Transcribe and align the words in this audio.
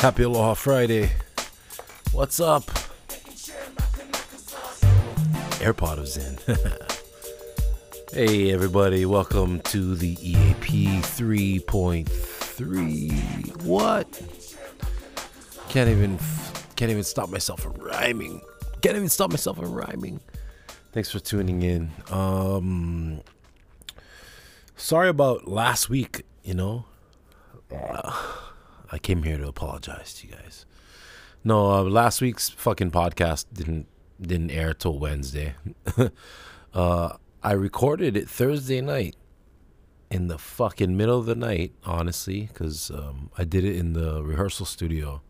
Happy 0.00 0.22
Aloha 0.22 0.54
Friday. 0.54 1.10
What's 2.12 2.40
up? 2.40 2.62
AirPod 5.60 5.98
is 5.98 6.16
in. 6.16 6.38
hey, 8.14 8.52
everybody. 8.52 9.04
Welcome 9.04 9.60
to 9.60 9.94
the 9.94 10.16
EAP 10.22 11.02
3.3. 11.02 13.64
What? 13.64 14.10
Can't 15.68 15.90
even 15.90 16.18
can't 16.76 16.90
even 16.90 17.04
stop 17.04 17.28
myself 17.28 17.60
from 17.60 17.74
rhyming. 17.74 18.40
Can't 18.80 18.96
even 18.96 19.10
stop 19.10 19.30
myself 19.30 19.58
from 19.58 19.74
rhyming. 19.74 20.20
Thanks 20.94 21.10
for 21.10 21.18
tuning 21.18 21.62
in. 21.62 21.90
Um 22.08 23.20
sorry 24.76 25.08
about 25.08 25.48
last 25.48 25.88
week, 25.88 26.22
you 26.44 26.54
know. 26.54 26.84
Uh, 27.68 28.12
I 28.92 28.98
came 28.98 29.24
here 29.24 29.36
to 29.36 29.48
apologize 29.48 30.14
to 30.14 30.28
you 30.28 30.34
guys. 30.34 30.66
No, 31.42 31.72
uh, 31.72 31.82
last 31.82 32.20
week's 32.20 32.48
fucking 32.48 32.92
podcast 32.92 33.46
didn't 33.52 33.88
didn't 34.20 34.52
air 34.52 34.72
till 34.72 34.96
Wednesday. 34.96 35.54
uh, 36.74 37.16
I 37.42 37.52
recorded 37.54 38.16
it 38.16 38.30
Thursday 38.30 38.80
night 38.80 39.16
in 40.12 40.28
the 40.28 40.38
fucking 40.38 40.96
middle 40.96 41.18
of 41.18 41.26
the 41.26 41.34
night, 41.34 41.72
honestly, 41.84 42.42
because 42.42 42.92
um, 42.92 43.32
I 43.36 43.42
did 43.42 43.64
it 43.64 43.74
in 43.74 43.94
the 43.94 44.22
rehearsal 44.22 44.64
studio. 44.64 45.22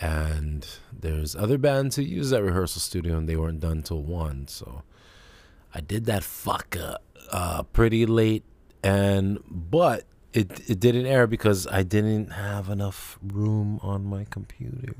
And 0.00 0.66
there's 0.92 1.36
other 1.36 1.58
bands 1.58 1.96
who 1.96 2.02
use 2.02 2.30
that 2.30 2.42
rehearsal 2.42 2.80
studio 2.80 3.16
and 3.16 3.28
they 3.28 3.36
weren't 3.36 3.60
done 3.60 3.82
till 3.82 4.02
one. 4.02 4.48
So 4.48 4.82
I 5.72 5.80
did 5.80 6.06
that 6.06 6.24
fuck 6.24 6.76
up, 6.76 7.02
uh, 7.30 7.62
pretty 7.62 8.06
late. 8.06 8.44
And, 8.82 9.38
but 9.48 10.04
it, 10.32 10.68
it 10.68 10.80
didn't 10.80 11.06
air 11.06 11.26
because 11.26 11.66
I 11.68 11.84
didn't 11.84 12.30
have 12.32 12.68
enough 12.68 13.18
room 13.22 13.78
on 13.82 14.04
my 14.04 14.24
computer. 14.24 14.94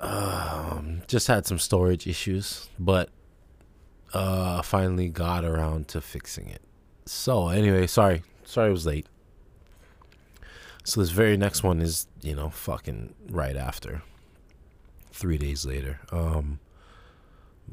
Um, 0.00 1.02
just 1.06 1.26
had 1.26 1.46
some 1.46 1.58
storage 1.58 2.06
issues, 2.06 2.68
but 2.78 3.10
uh, 4.12 4.62
finally 4.62 5.08
got 5.08 5.44
around 5.44 5.88
to 5.88 6.00
fixing 6.00 6.48
it. 6.48 6.62
So 7.04 7.48
anyway, 7.48 7.86
sorry, 7.86 8.22
sorry 8.44 8.68
it 8.68 8.72
was 8.72 8.86
late. 8.86 9.06
So 10.86 11.00
this 11.00 11.10
very 11.10 11.36
next 11.36 11.64
one 11.64 11.82
is 11.82 12.06
you 12.22 12.36
know 12.36 12.48
fucking 12.48 13.12
right 13.28 13.56
after, 13.56 14.02
three 15.10 15.36
days 15.36 15.66
later. 15.66 15.98
Um, 16.12 16.60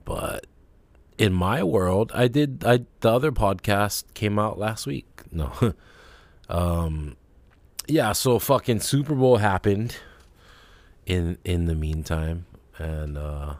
but 0.03 0.47
in 1.19 1.31
my 1.31 1.61
world, 1.63 2.11
I 2.15 2.27
did. 2.27 2.63
I 2.65 2.85
the 3.01 3.11
other 3.11 3.31
podcast 3.31 4.15
came 4.15 4.39
out 4.39 4.57
last 4.57 4.87
week. 4.87 5.05
No, 5.31 5.51
um, 6.49 7.15
yeah. 7.87 8.13
So 8.13 8.39
fucking 8.39 8.79
Super 8.79 9.13
Bowl 9.13 9.37
happened 9.37 9.97
in 11.05 11.37
in 11.45 11.65
the 11.65 11.75
meantime 11.75 12.47
and 12.79 13.17
uh 13.17 13.53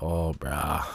oh 0.00 0.32
brah 0.38 0.86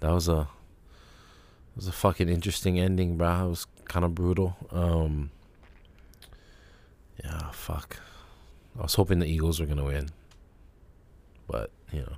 that 0.00 0.10
was 0.10 0.28
a 0.28 0.40
it 0.40 1.76
was 1.76 1.88
a 1.88 1.92
fucking 1.92 2.28
interesting 2.28 2.80
ending 2.80 3.18
brah 3.18 3.44
it 3.44 3.50
was 3.50 3.66
kind 3.84 4.04
of 4.04 4.14
brutal 4.14 4.56
um 4.72 5.30
yeah 7.24 7.50
fuck. 7.50 7.98
I 8.78 8.82
was 8.82 8.94
hoping 8.94 9.18
the 9.18 9.26
eagles 9.26 9.60
were 9.60 9.66
gonna 9.66 9.84
win 9.84 10.10
but 11.46 11.70
you 11.92 12.00
know 12.00 12.16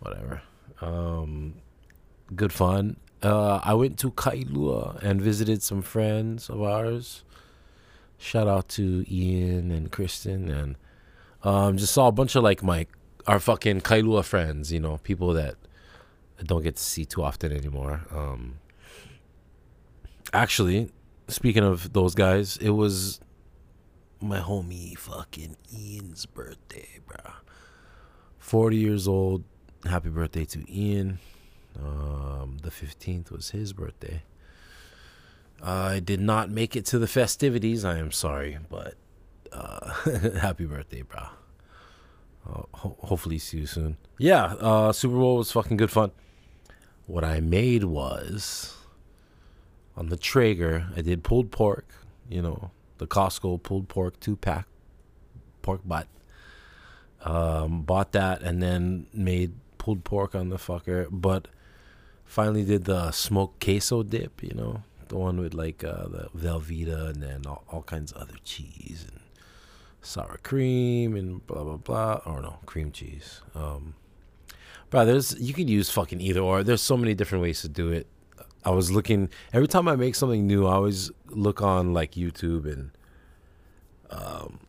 whatever. 0.00 0.42
Um 0.80 1.54
good 2.34 2.52
fun. 2.52 2.96
Uh 3.22 3.60
i 3.62 3.74
went 3.74 3.98
to 3.98 4.10
kailua 4.10 5.02
and 5.02 5.20
visited 5.20 5.62
some 5.62 5.82
friends 5.82 6.48
of 6.48 6.62
ours. 6.62 7.24
Shout 8.18 8.48
out 8.48 8.68
to 8.70 9.04
ian 9.10 9.70
and 9.70 9.90
kristen 9.90 10.50
and 10.50 10.76
um, 11.42 11.76
just 11.78 11.92
saw 11.92 12.08
a 12.08 12.12
bunch 12.12 12.34
of 12.36 12.42
like 12.42 12.62
my 12.62 12.86
our 13.26 13.38
fucking 13.38 13.80
Kailua 13.80 14.24
friends, 14.24 14.72
you 14.72 14.80
know, 14.80 14.98
people 14.98 15.32
that 15.34 15.56
I 16.38 16.42
don't 16.42 16.62
get 16.62 16.76
to 16.76 16.82
see 16.82 17.04
too 17.04 17.22
often 17.22 17.52
anymore. 17.52 18.02
Um, 18.10 18.58
actually, 20.32 20.90
speaking 21.28 21.64
of 21.64 21.92
those 21.92 22.14
guys, 22.14 22.56
it 22.58 22.70
was 22.70 23.20
my 24.20 24.38
homie 24.40 24.96
fucking 24.96 25.56
Ian's 25.72 26.26
birthday, 26.26 27.00
bro. 27.06 27.32
Forty 28.38 28.76
years 28.76 29.06
old. 29.08 29.44
Happy 29.84 30.08
birthday 30.10 30.44
to 30.46 30.64
Ian. 30.70 31.18
Um, 31.78 32.58
the 32.62 32.70
fifteenth 32.70 33.30
was 33.30 33.50
his 33.50 33.72
birthday. 33.72 34.22
I 35.62 36.00
did 36.00 36.20
not 36.20 36.50
make 36.50 36.74
it 36.76 36.86
to 36.86 36.98
the 36.98 37.06
festivities. 37.06 37.84
I 37.84 37.98
am 37.98 38.10
sorry, 38.12 38.58
but 38.68 38.94
uh, 39.52 39.92
happy 40.40 40.64
birthday, 40.64 41.02
bro. 41.02 41.20
Uh, 42.48 42.62
ho- 42.72 42.96
hopefully, 43.00 43.38
see 43.38 43.58
you 43.58 43.66
soon. 43.66 43.96
Yeah, 44.18 44.54
uh, 44.60 44.92
Super 44.92 45.14
Bowl 45.16 45.36
was 45.36 45.52
fucking 45.52 45.76
good 45.76 45.90
fun. 45.90 46.12
What 47.06 47.24
I 47.24 47.40
made 47.40 47.84
was 47.84 48.74
on 49.96 50.08
the 50.08 50.16
Traeger, 50.16 50.86
I 50.96 51.02
did 51.02 51.22
pulled 51.24 51.50
pork, 51.50 51.86
you 52.28 52.40
know, 52.40 52.70
the 53.00 53.06
Costco 53.06 53.62
pulled 53.62 53.88
pork 53.88 54.20
two 54.20 54.36
pack 54.36 54.66
pork 55.62 55.80
butt. 55.84 56.06
Um, 57.22 57.82
bought 57.82 58.12
that 58.12 58.42
and 58.42 58.62
then 58.62 59.06
made 59.12 59.52
pulled 59.78 60.04
pork 60.04 60.34
on 60.34 60.50
the 60.50 60.56
fucker, 60.56 61.08
but 61.10 61.48
finally 62.24 62.62
did 62.62 62.84
the 62.84 63.10
smoked 63.10 63.64
queso 63.64 64.02
dip, 64.02 64.42
you 64.42 64.54
know, 64.54 64.82
the 65.08 65.16
one 65.16 65.40
with 65.40 65.54
like 65.54 65.82
uh, 65.82 66.08
the 66.08 66.28
Velveeta 66.36 67.10
and 67.10 67.22
then 67.22 67.46
all, 67.46 67.64
all 67.70 67.82
kinds 67.82 68.12
of 68.12 68.22
other 68.22 68.36
cheese 68.44 69.06
and 69.08 69.20
sour 70.02 70.38
cream 70.42 71.16
and 71.16 71.46
blah 71.46 71.64
blah 71.64 71.78
blah. 71.78 72.20
Or 72.26 72.42
no, 72.42 72.58
cream 72.66 72.92
cheese. 72.92 73.40
Um, 73.54 73.94
bro, 74.90 75.06
there's 75.06 75.38
you 75.40 75.54
could 75.54 75.70
use 75.70 75.90
fucking 75.90 76.20
either 76.20 76.40
or. 76.40 76.62
There's 76.62 76.82
so 76.82 76.98
many 76.98 77.14
different 77.14 77.42
ways 77.42 77.62
to 77.62 77.68
do 77.68 77.90
it. 77.90 78.06
I 78.64 78.70
was 78.70 78.90
looking 78.90 79.28
every 79.52 79.68
time 79.68 79.88
I 79.88 79.96
make 79.96 80.14
something 80.14 80.46
new. 80.46 80.66
I 80.66 80.74
always 80.74 81.10
look 81.28 81.62
on 81.62 81.92
like 81.92 82.12
YouTube 82.12 82.70
and 82.70 82.90
um, 84.10 84.60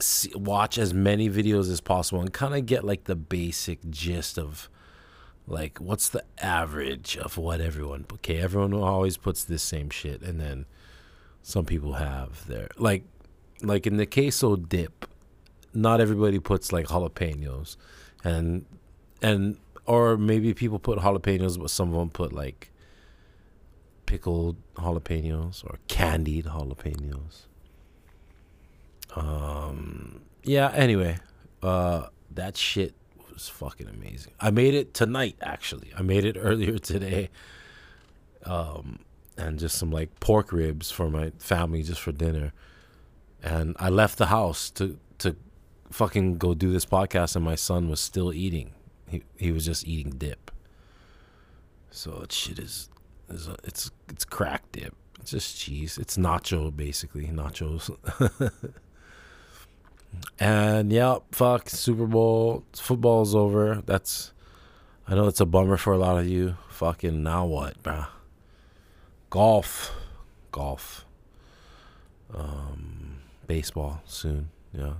see, 0.00 0.32
watch 0.34 0.78
as 0.78 0.94
many 0.94 1.28
videos 1.28 1.70
as 1.70 1.80
possible 1.80 2.20
and 2.20 2.32
kind 2.32 2.54
of 2.54 2.66
get 2.66 2.84
like 2.84 3.04
the 3.04 3.16
basic 3.16 3.80
gist 3.90 4.38
of 4.38 4.68
like 5.46 5.78
what's 5.78 6.08
the 6.08 6.24
average 6.38 7.16
of 7.16 7.36
what 7.36 7.60
everyone. 7.60 8.06
Okay, 8.12 8.38
everyone 8.38 8.72
always 8.74 9.16
puts 9.16 9.44
this 9.44 9.62
same 9.62 9.90
shit, 9.90 10.22
and 10.22 10.40
then 10.40 10.66
some 11.42 11.64
people 11.64 11.94
have 11.94 12.46
their 12.46 12.68
like 12.76 13.04
like 13.62 13.86
in 13.86 13.96
the 13.96 14.06
queso 14.06 14.56
dip, 14.56 15.06
not 15.72 16.00
everybody 16.00 16.38
puts 16.38 16.72
like 16.72 16.86
jalapenos, 16.86 17.76
and 18.22 18.64
and 19.20 19.58
or 19.86 20.16
maybe 20.16 20.54
people 20.54 20.78
put 20.78 20.98
jalapenos, 20.98 21.58
but 21.58 21.70
some 21.70 21.88
of 21.92 21.98
them 21.98 22.10
put 22.10 22.32
like 22.32 22.70
pickled 24.06 24.56
jalapenos 24.74 25.64
or 25.64 25.78
candied 25.88 26.46
jalapenos. 26.46 27.46
Um. 29.14 30.22
Yeah. 30.42 30.70
Anyway, 30.74 31.18
uh, 31.62 32.08
that 32.30 32.56
shit 32.56 32.94
was 33.32 33.48
fucking 33.48 33.88
amazing. 33.88 34.32
I 34.40 34.50
made 34.50 34.74
it 34.74 34.94
tonight. 34.94 35.36
Actually, 35.40 35.92
I 35.96 36.02
made 36.02 36.24
it 36.24 36.36
earlier 36.38 36.78
today. 36.78 37.30
Um, 38.44 38.98
and 39.36 39.58
just 39.58 39.76
some 39.78 39.90
like 39.90 40.20
pork 40.20 40.52
ribs 40.52 40.90
for 40.90 41.08
my 41.10 41.32
family 41.38 41.82
just 41.82 42.00
for 42.00 42.12
dinner 42.12 42.52
and 43.44 43.76
I 43.78 43.90
left 43.90 44.18
the 44.18 44.26
house 44.26 44.70
to 44.70 44.98
to 45.18 45.36
fucking 45.90 46.38
go 46.38 46.54
do 46.54 46.72
this 46.72 46.86
podcast, 46.86 47.36
and 47.36 47.44
my 47.44 47.54
son 47.54 47.88
was 47.88 48.00
still 48.00 48.32
eating. 48.32 48.72
He 49.06 49.22
he 49.36 49.52
was 49.52 49.66
just 49.66 49.86
eating 49.86 50.12
dip. 50.12 50.50
So 51.90 52.12
that 52.20 52.32
shit 52.32 52.58
is, 52.58 52.88
a, 53.48 53.56
it's 53.64 53.90
it's 54.08 54.24
crack 54.24 54.62
dip. 54.72 54.94
It's 55.20 55.30
just 55.30 55.58
cheese. 55.58 55.98
It's 55.98 56.16
nacho 56.16 56.74
basically 56.74 57.26
nachos. 57.26 57.90
and 60.38 60.92
yeah, 60.92 61.18
fuck 61.32 61.68
Super 61.68 62.06
Bowl. 62.06 62.64
Football's 62.72 63.34
over. 63.34 63.82
That's 63.86 64.32
I 65.06 65.14
know 65.14 65.26
it's 65.26 65.40
a 65.40 65.46
bummer 65.46 65.76
for 65.76 65.92
a 65.92 65.98
lot 65.98 66.18
of 66.18 66.26
you. 66.26 66.56
Fucking 66.70 67.22
now 67.22 67.44
what, 67.44 67.82
bruh? 67.82 68.06
Golf, 69.28 69.92
golf. 70.50 71.04
Um, 72.32 73.18
baseball 73.46 74.02
soon. 74.06 74.50
Yeah, 74.72 74.94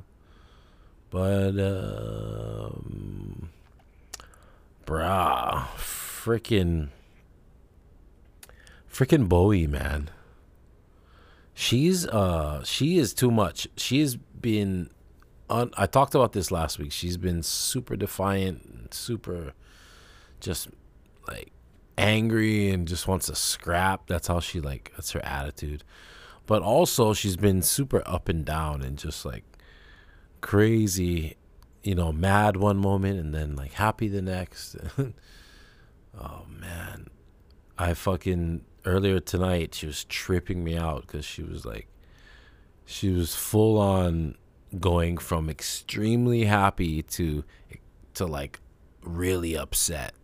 but 1.10 1.58
um, 1.58 3.48
brah, 4.84 5.66
freaking, 5.76 6.88
freaking 8.94 9.28
Bowie, 9.28 9.66
man. 9.66 10.08
She's 11.52 12.06
uh, 12.06 12.64
she 12.64 12.98
is 12.98 13.12
too 13.12 13.30
much. 13.30 13.68
She's 13.76 14.16
been. 14.16 14.90
Un- 15.50 15.72
I 15.76 15.86
talked 15.86 16.14
about 16.14 16.32
this 16.32 16.50
last 16.50 16.78
week. 16.78 16.90
She's 16.92 17.16
been 17.16 17.42
super 17.42 17.96
defiant, 17.96 18.94
super 18.94 19.52
just 20.40 20.68
like 21.28 21.52
angry 21.96 22.70
and 22.70 22.88
just 22.88 23.06
wants 23.06 23.26
to 23.26 23.34
scrap. 23.34 24.06
That's 24.06 24.28
how 24.28 24.40
she 24.40 24.60
like 24.60 24.92
that's 24.96 25.12
her 25.12 25.24
attitude. 25.24 25.84
But 26.46 26.62
also 26.62 27.14
she's 27.14 27.36
been 27.36 27.62
super 27.62 28.02
up 28.06 28.28
and 28.28 28.44
down 28.44 28.82
and 28.82 28.98
just 28.98 29.24
like 29.24 29.44
crazy, 30.40 31.36
you 31.82 31.94
know, 31.94 32.12
mad 32.12 32.56
one 32.56 32.76
moment 32.76 33.18
and 33.18 33.34
then 33.34 33.56
like 33.56 33.72
happy 33.72 34.08
the 34.08 34.22
next. 34.22 34.76
oh 36.20 36.46
man. 36.48 37.08
I 37.76 37.94
fucking 37.94 38.62
earlier 38.84 39.20
tonight 39.20 39.74
she 39.74 39.86
was 39.86 40.04
tripping 40.04 40.62
me 40.62 40.76
out 40.76 41.06
cuz 41.06 41.24
she 41.24 41.42
was 41.42 41.64
like 41.64 41.88
she 42.84 43.10
was 43.10 43.34
full 43.34 43.78
on 43.78 44.36
going 44.80 45.16
from 45.18 45.48
extremely 45.48 46.44
happy 46.44 47.02
to 47.02 47.44
to 48.14 48.26
like 48.26 48.60
really 49.02 49.56
upset 49.56 50.14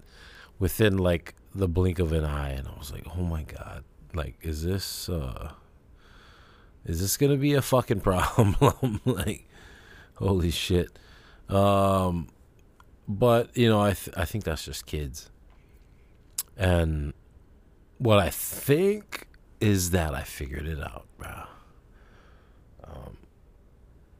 within 0.58 0.98
like 0.98 1.34
the 1.54 1.68
blink 1.68 1.98
of 1.98 2.12
an 2.12 2.24
eye 2.24 2.50
and 2.50 2.68
I 2.68 2.78
was 2.78 2.92
like, 2.92 3.06
"Oh 3.16 3.22
my 3.22 3.42
god. 3.42 3.84
Like 4.14 4.36
is 4.42 4.62
this 4.62 5.08
uh 5.08 5.52
is 6.84 7.00
this 7.00 7.16
going 7.16 7.32
to 7.32 7.38
be 7.38 7.54
a 7.54 7.62
fucking 7.62 8.00
problem?" 8.10 9.00
like 9.04 9.48
holy 10.14 10.50
shit. 10.50 10.98
Um 11.48 12.28
but, 13.08 13.56
you 13.56 13.68
know, 13.68 13.80
I 13.80 13.94
th- 13.94 14.16
I 14.16 14.24
think 14.24 14.44
that's 14.44 14.64
just 14.64 14.86
kids. 14.86 15.30
And 16.56 17.12
what 18.00 18.18
I 18.18 18.30
think 18.30 19.26
is 19.60 19.90
that 19.90 20.14
I 20.14 20.22
figured 20.22 20.66
it 20.66 20.80
out, 20.80 21.06
bro. 21.18 21.42
Um, 22.82 23.18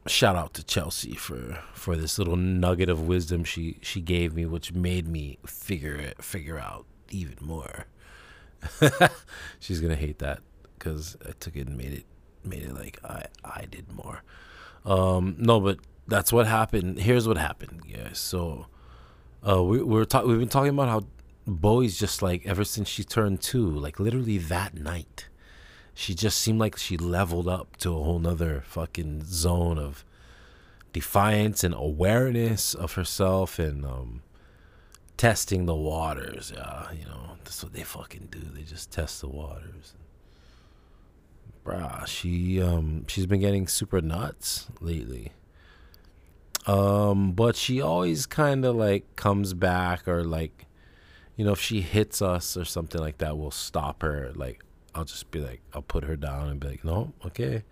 shout 0.05 0.35
out 0.35 0.53
to 0.53 0.63
Chelsea 0.63 1.15
for 1.15 1.57
for 1.73 1.97
this 1.97 2.19
little 2.19 2.35
nugget 2.35 2.89
of 2.89 3.07
wisdom 3.07 3.43
she 3.43 3.79
she 3.81 3.99
gave 3.99 4.35
me, 4.35 4.45
which 4.45 4.71
made 4.71 5.07
me 5.07 5.39
figure 5.47 5.95
it 5.95 6.23
figure 6.23 6.59
out 6.59 6.85
even 7.09 7.37
more. 7.41 7.87
She's 9.59 9.81
gonna 9.81 9.95
hate 9.95 10.19
that 10.19 10.41
because 10.77 11.17
I 11.27 11.31
took 11.39 11.55
it 11.55 11.67
and 11.67 11.75
made 11.75 11.93
it 11.93 12.05
made 12.43 12.61
it 12.61 12.75
like 12.75 12.99
I 13.03 13.25
I 13.43 13.65
did 13.65 13.91
more. 13.91 14.21
Um, 14.85 15.35
no, 15.39 15.59
but 15.59 15.79
that's 16.07 16.31
what 16.31 16.45
happened. 16.45 16.99
Here's 16.99 17.27
what 17.27 17.37
happened, 17.39 17.81
guys. 17.91 18.19
So, 18.19 18.67
uh, 19.47 19.63
we 19.63 19.81
we're 19.81 20.05
talking. 20.05 20.29
We've 20.29 20.39
been 20.39 20.49
talking 20.49 20.69
about 20.69 20.87
how 20.87 21.01
Bowie's 21.59 21.99
just 21.99 22.21
like 22.21 22.45
ever 22.45 22.63
since 22.63 22.87
she 22.87 23.03
turned 23.03 23.41
two, 23.41 23.69
like 23.69 23.99
literally 23.99 24.37
that 24.37 24.73
night 24.75 25.27
she 25.93 26.15
just 26.15 26.39
seemed 26.39 26.59
like 26.59 26.77
she 26.77 26.97
leveled 26.97 27.47
up 27.47 27.77
to 27.77 27.89
a 27.91 28.03
whole 28.03 28.19
nother 28.19 28.63
fucking 28.65 29.23
zone 29.25 29.77
of 29.77 30.05
defiance 30.93 31.63
and 31.63 31.73
awareness 31.75 32.73
of 32.73 32.93
herself 32.93 33.59
and 33.59 33.85
um, 33.85 34.21
testing 35.17 35.65
the 35.65 35.75
waters. 35.75 36.51
Yeah, 36.55 36.91
you 36.91 37.05
know, 37.05 37.31
that's 37.43 37.63
what 37.63 37.73
they 37.73 37.83
fucking 37.83 38.29
do. 38.31 38.39
They 38.39 38.63
just 38.63 38.91
test 38.91 39.21
the 39.21 39.27
waters. 39.27 39.95
Bruh, 41.63 42.07
she 42.07 42.59
um 42.59 43.05
she's 43.07 43.27
been 43.27 43.41
getting 43.41 43.67
super 43.67 44.01
nuts 44.01 44.67
lately. 44.79 45.31
Um, 46.67 47.33
but 47.33 47.55
she 47.55 47.81
always 47.81 48.25
kind 48.25 48.65
of 48.65 48.75
like 48.75 49.15
comes 49.15 49.53
back 49.53 50.07
or 50.07 50.23
like, 50.23 50.65
you 51.35 51.45
know, 51.45 51.53
if 51.53 51.61
she 51.61 51.81
hits 51.81 52.21
us 52.21 52.57
or 52.57 52.65
something 52.65 53.01
like 53.01 53.17
that, 53.19 53.37
we'll 53.37 53.51
stop 53.51 54.01
her. 54.01 54.31
Like, 54.35 54.63
I'll 54.93 55.05
just 55.05 55.31
be 55.31 55.39
like, 55.39 55.61
I'll 55.73 55.81
put 55.81 56.03
her 56.03 56.15
down 56.15 56.49
and 56.49 56.59
be 56.59 56.67
like, 56.67 56.83
no, 56.83 57.13
okay. 57.25 57.63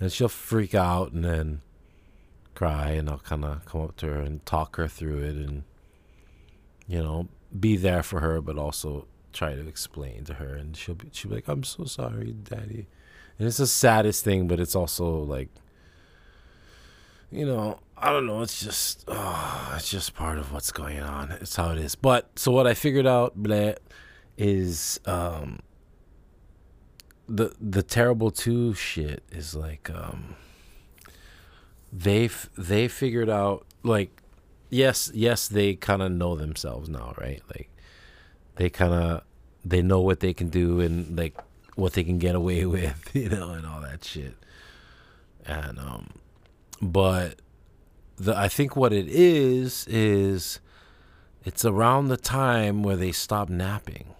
And 0.00 0.10
she'll 0.10 0.28
freak 0.28 0.74
out 0.74 1.12
and 1.12 1.24
then 1.24 1.60
cry, 2.54 2.90
and 2.90 3.08
I'll 3.08 3.18
kind 3.18 3.44
of 3.44 3.64
come 3.66 3.82
up 3.82 3.96
to 3.98 4.06
her 4.06 4.20
and 4.20 4.44
talk 4.46 4.76
her 4.76 4.88
through 4.88 5.18
it 5.18 5.36
and, 5.36 5.64
you 6.86 7.02
know, 7.02 7.28
be 7.58 7.76
there 7.76 8.02
for 8.02 8.20
her, 8.20 8.40
but 8.40 8.58
also 8.58 9.06
try 9.32 9.54
to 9.54 9.66
explain 9.66 10.24
to 10.24 10.34
her. 10.34 10.54
And 10.54 10.76
she'll 10.76 10.94
be, 10.94 11.08
she'll 11.12 11.30
be 11.30 11.36
like, 11.36 11.48
I'm 11.48 11.64
so 11.64 11.84
sorry, 11.84 12.32
daddy. 12.32 12.86
And 13.38 13.48
it's 13.48 13.58
the 13.58 13.66
saddest 13.66 14.24
thing, 14.24 14.46
but 14.46 14.60
it's 14.60 14.76
also 14.76 15.18
like, 15.18 15.48
you 17.30 17.44
know, 17.44 17.80
I 17.96 18.10
don't 18.10 18.26
know. 18.26 18.42
It's 18.42 18.62
just, 18.62 19.04
oh, 19.08 19.72
it's 19.76 19.88
just 19.88 20.14
part 20.14 20.38
of 20.38 20.52
what's 20.52 20.72
going 20.72 21.00
on. 21.00 21.30
It's 21.32 21.56
how 21.56 21.70
it 21.70 21.78
is. 21.78 21.94
But 21.94 22.38
so 22.38 22.50
what 22.52 22.66
I 22.66 22.74
figured 22.74 23.06
out, 23.06 23.40
bleh, 23.40 23.76
is 24.36 25.00
um, 25.06 25.60
the 27.28 27.54
the 27.60 27.82
terrible 27.82 28.30
two 28.30 28.74
shit 28.74 29.22
is 29.32 29.54
like 29.54 29.90
um 29.90 30.36
they 31.92 32.28
they 32.58 32.88
figured 32.88 33.30
out 33.30 33.66
like 33.82 34.20
yes 34.70 35.10
yes 35.14 35.48
they 35.48 35.74
kind 35.74 36.02
of 36.02 36.10
know 36.12 36.34
themselves 36.34 36.88
now 36.88 37.14
right 37.18 37.42
like 37.54 37.70
they 38.56 38.68
kind 38.68 38.92
of 38.92 39.22
they 39.64 39.80
know 39.80 40.00
what 40.00 40.20
they 40.20 40.34
can 40.34 40.48
do 40.48 40.80
and 40.80 41.16
like 41.16 41.34
what 41.76 41.94
they 41.94 42.04
can 42.04 42.18
get 42.18 42.34
away 42.34 42.64
with 42.66 43.10
you 43.14 43.28
know 43.28 43.50
and 43.50 43.66
all 43.66 43.80
that 43.80 44.04
shit 44.04 44.34
and 45.46 45.78
um 45.78 46.10
but 46.82 47.40
the 48.16 48.36
i 48.36 48.48
think 48.48 48.76
what 48.76 48.92
it 48.92 49.06
is 49.08 49.86
is 49.88 50.60
it's 51.44 51.64
around 51.64 52.08
the 52.08 52.16
time 52.16 52.82
where 52.82 52.96
they 52.96 53.12
stop 53.12 53.48
napping 53.48 54.14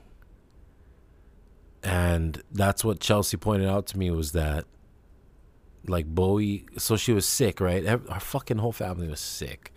and 1.84 2.42
that's 2.50 2.82
what 2.82 2.98
Chelsea 2.98 3.36
pointed 3.36 3.68
out 3.68 3.86
to 3.88 3.98
me 3.98 4.10
was 4.10 4.32
that 4.32 4.64
like 5.86 6.06
Bowie 6.06 6.64
so 6.78 6.96
she 6.96 7.12
was 7.12 7.26
sick, 7.26 7.60
right? 7.60 7.86
Our 7.86 8.20
fucking 8.20 8.56
whole 8.56 8.72
family 8.72 9.06
was 9.06 9.20
sick. 9.20 9.70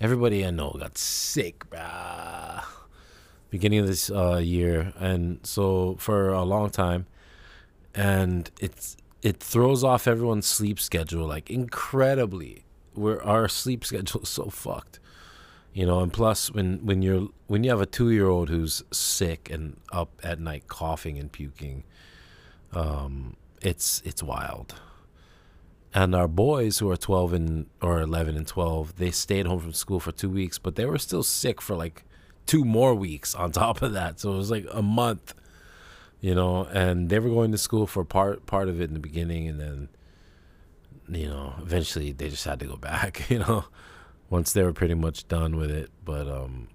Everybody 0.00 0.44
I 0.44 0.50
know 0.50 0.76
got 0.78 0.98
sick, 0.98 1.70
bruh. 1.70 2.64
Beginning 3.48 3.80
of 3.80 3.86
this 3.86 4.10
uh, 4.10 4.36
year, 4.36 4.92
and 4.98 5.44
so 5.44 5.96
for 5.98 6.30
a 6.30 6.42
long 6.42 6.70
time, 6.70 7.06
and 7.94 8.50
it's 8.60 8.96
it 9.22 9.38
throws 9.40 9.84
off 9.84 10.06
everyone's 10.08 10.46
sleep 10.46 10.80
schedule 10.80 11.26
like 11.26 11.50
incredibly. 11.50 12.64
Where 13.00 13.22
our 13.24 13.48
sleep 13.48 13.84
schedule 13.84 14.22
is 14.22 14.28
so 14.28 14.44
fucked 14.44 14.98
you 15.72 15.86
know 15.86 16.00
and 16.00 16.12
plus 16.12 16.50
when 16.50 16.84
when 16.84 17.00
you're 17.00 17.28
when 17.46 17.62
you 17.62 17.70
have 17.70 17.80
a 17.80 17.86
two 17.86 18.10
year 18.10 18.28
old 18.28 18.48
who's 18.48 18.82
sick 18.90 19.48
and 19.50 19.76
up 19.92 20.10
at 20.24 20.40
night 20.40 20.66
coughing 20.66 21.16
and 21.16 21.30
puking 21.30 21.84
um 22.72 23.36
it's 23.62 24.02
it's 24.04 24.22
wild. 24.22 24.74
And 25.92 26.14
our 26.14 26.28
boys 26.28 26.78
who 26.78 26.88
are 26.90 26.96
12 26.96 27.32
and 27.32 27.66
or 27.82 28.00
11 28.00 28.36
and 28.36 28.46
12 28.46 28.96
they 28.96 29.10
stayed 29.10 29.46
home 29.46 29.60
from 29.60 29.72
school 29.72 30.00
for 30.00 30.12
two 30.12 30.30
weeks 30.30 30.58
but 30.58 30.76
they 30.76 30.86
were 30.86 30.98
still 30.98 31.22
sick 31.22 31.60
for 31.60 31.76
like 31.76 32.04
two 32.46 32.64
more 32.64 32.94
weeks 32.94 33.34
on 33.34 33.52
top 33.62 33.82
of 33.82 33.92
that. 33.92 34.20
So 34.20 34.34
it 34.34 34.36
was 34.36 34.50
like 34.50 34.66
a 34.72 34.82
month 34.82 35.34
you 36.20 36.34
know 36.34 36.64
and 36.66 37.08
they 37.08 37.18
were 37.18 37.30
going 37.30 37.52
to 37.52 37.58
school 37.58 37.86
for 37.86 38.04
part 38.04 38.46
part 38.46 38.68
of 38.68 38.80
it 38.80 38.84
in 38.84 38.94
the 38.94 39.00
beginning 39.00 39.48
and 39.48 39.60
then 39.60 39.88
you 41.10 41.28
know 41.28 41.54
eventually 41.60 42.12
they 42.12 42.28
just 42.28 42.44
had 42.44 42.60
to 42.60 42.66
go 42.66 42.76
back 42.76 43.28
you 43.30 43.38
know 43.38 43.64
once 44.30 44.52
they 44.52 44.62
were 44.62 44.72
pretty 44.72 44.94
much 44.94 45.28
done 45.28 45.56
with 45.56 45.70
it. 45.70 45.90
But 46.04 46.28
um, 46.28 46.68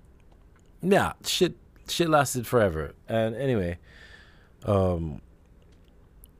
yeah, 0.83 1.13
shit 1.25 1.55
shit 1.87 2.09
lasted 2.09 2.45
forever. 2.45 2.93
And 3.07 3.35
anyway, 3.35 3.79
um, 4.65 5.21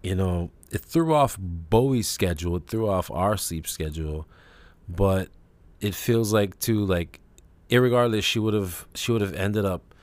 you 0.04 0.14
know, 0.14 0.52
it 0.70 0.82
threw 0.82 1.16
off 1.16 1.38
Bowie's 1.40 2.08
schedule, 2.08 2.58
it 2.58 2.68
threw 2.68 2.88
off 2.88 3.10
our 3.10 3.38
sleep 3.38 3.68
schedule, 3.68 4.28
but 4.88 5.30
it 5.82 5.96
feels 5.96 6.34
like 6.34 6.60
too 6.60 6.86
like 6.86 7.22
irregardless 7.70 8.24
she 8.24 8.38
would 8.38 8.54
have 8.54 8.88
she 8.94 9.12
would 9.12 9.22
have 9.22 9.34
ended 9.34 9.66
up 9.66 9.96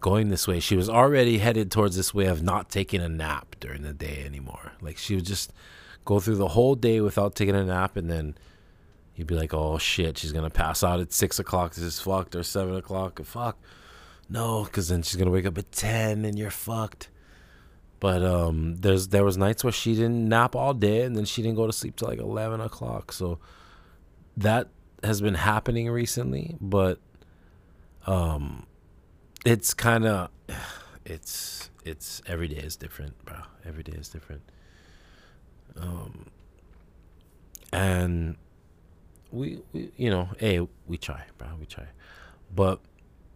going 0.00 0.30
this 0.30 0.48
way. 0.48 0.58
She 0.58 0.76
was 0.76 0.88
already 0.88 1.38
headed 1.38 1.70
towards 1.70 1.96
this 1.96 2.14
way 2.14 2.26
of 2.26 2.42
not 2.42 2.70
taking 2.70 3.02
a 3.02 3.08
nap 3.08 3.56
during 3.60 3.82
the 3.82 3.92
day 3.92 4.22
anymore. 4.24 4.72
Like 4.80 4.96
she 4.96 5.14
was 5.14 5.24
just 5.24 5.52
go 6.06 6.20
through 6.20 6.36
the 6.36 6.48
whole 6.48 6.74
day 6.74 7.00
without 7.02 7.34
taking 7.34 7.54
a 7.54 7.64
nap 7.64 7.96
and 7.96 8.08
then 8.08 8.34
you'd 9.16 9.26
be 9.26 9.34
like, 9.34 9.52
oh 9.52 9.76
shit, 9.76 10.16
she's 10.16 10.32
gonna 10.32 10.50
pass 10.50 10.84
out 10.84 11.00
at 11.00 11.12
six 11.12 11.38
o'clock. 11.38 11.74
This 11.74 11.84
is 11.84 12.00
fucked, 12.00 12.36
or 12.36 12.42
seven 12.42 12.76
o'clock. 12.76 13.20
Fuck, 13.24 13.58
no, 14.28 14.64
because 14.64 14.88
then 14.88 15.02
she's 15.02 15.16
gonna 15.16 15.30
wake 15.30 15.46
up 15.46 15.58
at 15.58 15.72
ten, 15.72 16.24
and 16.24 16.38
you're 16.38 16.50
fucked. 16.50 17.08
But 17.98 18.22
um, 18.22 18.76
there's 18.76 19.08
there 19.08 19.24
was 19.24 19.36
nights 19.36 19.64
where 19.64 19.72
she 19.72 19.94
didn't 19.94 20.28
nap 20.28 20.54
all 20.54 20.74
day, 20.74 21.02
and 21.02 21.16
then 21.16 21.24
she 21.24 21.42
didn't 21.42 21.56
go 21.56 21.66
to 21.66 21.72
sleep 21.72 21.96
till 21.96 22.08
like 22.08 22.20
eleven 22.20 22.60
o'clock. 22.60 23.10
So 23.12 23.38
that 24.36 24.68
has 25.02 25.20
been 25.20 25.34
happening 25.34 25.90
recently, 25.90 26.56
but 26.60 27.00
um, 28.06 28.66
it's 29.44 29.74
kind 29.74 30.06
of 30.06 30.30
it's 31.04 31.70
it's 31.84 32.20
every 32.26 32.48
day 32.48 32.56
is 32.56 32.76
different, 32.76 33.24
bro. 33.24 33.38
Every 33.64 33.82
day 33.82 33.92
is 33.92 34.08
different. 34.08 34.42
Um, 35.78 36.26
and 37.72 38.36
we, 39.30 39.60
we 39.72 39.90
you 39.96 40.10
know, 40.10 40.28
hey, 40.38 40.66
we 40.86 40.96
try, 40.96 41.24
bro, 41.38 41.48
we 41.58 41.66
try. 41.66 41.86
But 42.54 42.80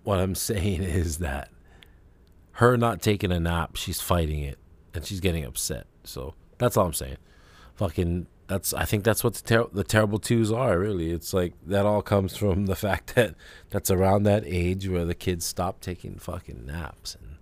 what 0.04 0.18
I'm 0.18 0.34
saying 0.50 0.82
is 0.82 1.18
that 1.18 1.50
her 2.52 2.76
not 2.76 3.02
taking 3.02 3.32
a 3.32 3.40
nap, 3.40 3.76
she's 3.76 4.00
fighting 4.00 4.42
it 4.42 4.58
and 4.94 5.04
she's 5.04 5.20
getting 5.20 5.44
upset. 5.44 5.86
So 6.04 6.34
that's 6.58 6.76
all 6.76 6.86
I'm 6.86 6.92
saying. 6.92 7.18
Fucking 7.76 8.26
that's 8.46 8.74
I 8.74 8.84
think 8.84 9.04
that's 9.04 9.22
what 9.22 9.34
the, 9.34 9.42
ter- 9.42 9.70
the 9.72 9.84
terrible 9.84 10.18
twos 10.18 10.50
are. 10.50 10.78
Really, 10.78 11.12
it's 11.12 11.32
like 11.32 11.54
that 11.66 11.86
all 11.86 12.02
comes 12.02 12.36
from 12.36 12.66
the 12.66 12.76
fact 12.86 13.14
that 13.14 13.34
that's 13.70 13.90
around 13.90 14.24
that 14.24 14.42
age 14.44 14.88
where 14.88 15.04
the 15.04 15.14
kids 15.14 15.46
stop 15.46 15.80
taking 15.80 16.18
fucking 16.18 16.66
naps 16.66 17.14
and 17.14 17.36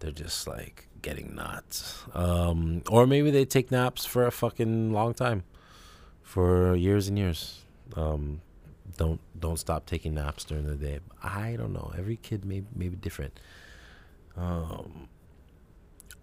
they're 0.00 0.10
just 0.10 0.46
like 0.46 0.87
getting 1.08 1.34
nuts. 1.34 2.04
Um, 2.14 2.82
or 2.90 3.06
maybe 3.06 3.30
they 3.30 3.46
take 3.46 3.70
naps 3.70 4.04
for 4.04 4.26
a 4.26 4.30
fucking 4.30 4.92
long 4.92 5.14
time, 5.14 5.44
for 6.22 6.74
years 6.74 7.08
and 7.08 7.18
years. 7.18 7.64
Um, 7.96 8.42
don't 8.98 9.20
don't 9.38 9.58
stop 9.58 9.86
taking 9.86 10.14
naps 10.14 10.44
during 10.44 10.66
the 10.66 10.74
day. 10.74 11.00
I 11.22 11.56
don't 11.56 11.72
know. 11.72 11.92
Every 11.96 12.16
kid 12.16 12.44
may 12.44 12.62
may 12.74 12.88
be 12.88 12.96
different. 12.96 13.40
Um, 14.36 15.08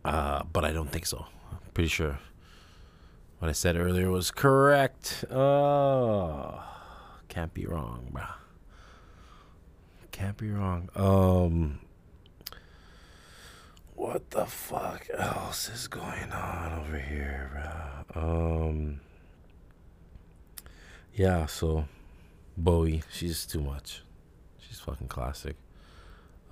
uh, 0.04 0.44
but 0.54 0.64
I 0.64 0.72
don't 0.72 0.92
think 0.92 1.08
so. 1.08 1.26
I'm 1.52 1.72
pretty 1.74 1.90
sure 1.90 2.20
what 3.40 3.50
I 3.50 3.54
said 3.54 3.76
earlier 3.76 4.12
was 4.12 4.30
correct. 4.30 5.26
Oh, 5.32 6.64
can't 7.28 7.54
be 7.54 7.66
wrong, 7.66 8.10
bro. 8.12 8.24
Can't 10.12 10.38
be 10.38 10.52
wrong. 10.52 10.90
Um, 10.96 11.80
what 14.16 14.32
the 14.32 14.46
fuck 14.46 15.08
else 15.18 15.68
is 15.68 15.90
going 15.90 16.32
on 16.32 16.80
over 16.80 16.98
here, 16.98 17.52
bro? 18.14 18.24
Um, 18.24 19.02
yeah. 21.14 21.48
So, 21.48 21.84
Bowie, 22.56 23.04
she's 23.12 23.46
too 23.46 23.60
much. 23.60 24.04
She's 24.58 24.80
fucking 24.80 25.10
classic. 25.10 25.58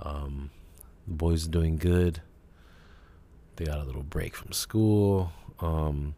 Um, 0.01 0.51
the 1.07 1.13
boys 1.13 1.47
are 1.47 1.51
doing 1.51 1.77
good. 1.77 2.21
They 3.55 3.63
got 3.63 3.79
a 3.79 3.85
little 3.85 4.03
break 4.03 4.35
from 4.35 4.51
school. 4.51 5.31
Um, 5.61 6.15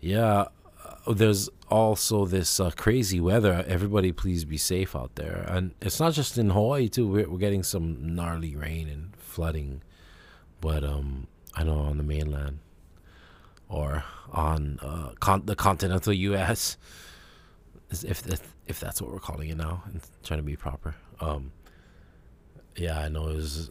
yeah, 0.00 0.46
uh, 1.06 1.12
there's 1.12 1.48
also 1.70 2.24
this 2.26 2.58
uh, 2.58 2.72
crazy 2.72 3.20
weather. 3.20 3.64
Everybody, 3.68 4.10
please 4.10 4.44
be 4.44 4.58
safe 4.58 4.96
out 4.96 5.14
there. 5.14 5.44
And 5.48 5.74
it's 5.80 6.00
not 6.00 6.14
just 6.14 6.36
in 6.38 6.50
Hawaii 6.50 6.88
too. 6.88 7.06
We're, 7.06 7.30
we're 7.30 7.38
getting 7.38 7.62
some 7.62 8.16
gnarly 8.16 8.56
rain 8.56 8.88
and 8.88 9.14
flooding, 9.16 9.82
but 10.64 10.82
um, 10.82 11.26
I 11.54 11.62
know 11.62 11.76
on 11.76 11.98
the 11.98 12.02
mainland 12.02 12.58
or 13.68 14.02
on 14.32 14.78
uh, 14.80 15.10
con- 15.20 15.44
the 15.44 15.54
continental 15.54 16.14
U.S. 16.14 16.78
If, 17.90 18.26
if 18.26 18.40
if 18.66 18.80
that's 18.80 19.02
what 19.02 19.12
we're 19.12 19.18
calling 19.18 19.50
it 19.50 19.58
now, 19.58 19.82
and 19.84 20.00
trying 20.22 20.40
to 20.40 20.42
be 20.44 20.56
proper. 20.56 20.94
Um, 21.20 21.52
yeah, 22.76 22.98
I 22.98 23.10
know 23.10 23.28
it 23.28 23.36
was 23.36 23.70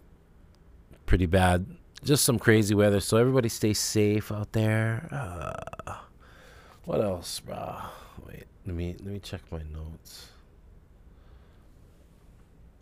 pretty 1.08 1.26
bad. 1.26 1.66
Just 2.04 2.26
some 2.26 2.38
crazy 2.38 2.76
weather. 2.76 3.00
So 3.00 3.18
everybody 3.18 3.50
stay 3.50 3.74
safe 3.74 4.32
out 4.32 4.52
there. 4.52 5.10
Uh, 5.12 5.96
what 6.86 7.02
else, 7.02 7.40
bro? 7.40 7.82
Wait, 8.28 8.44
let 8.68 8.76
me 8.76 8.96
let 9.00 9.14
me 9.14 9.20
check 9.20 9.42
my 9.52 9.64
notes. 9.74 10.28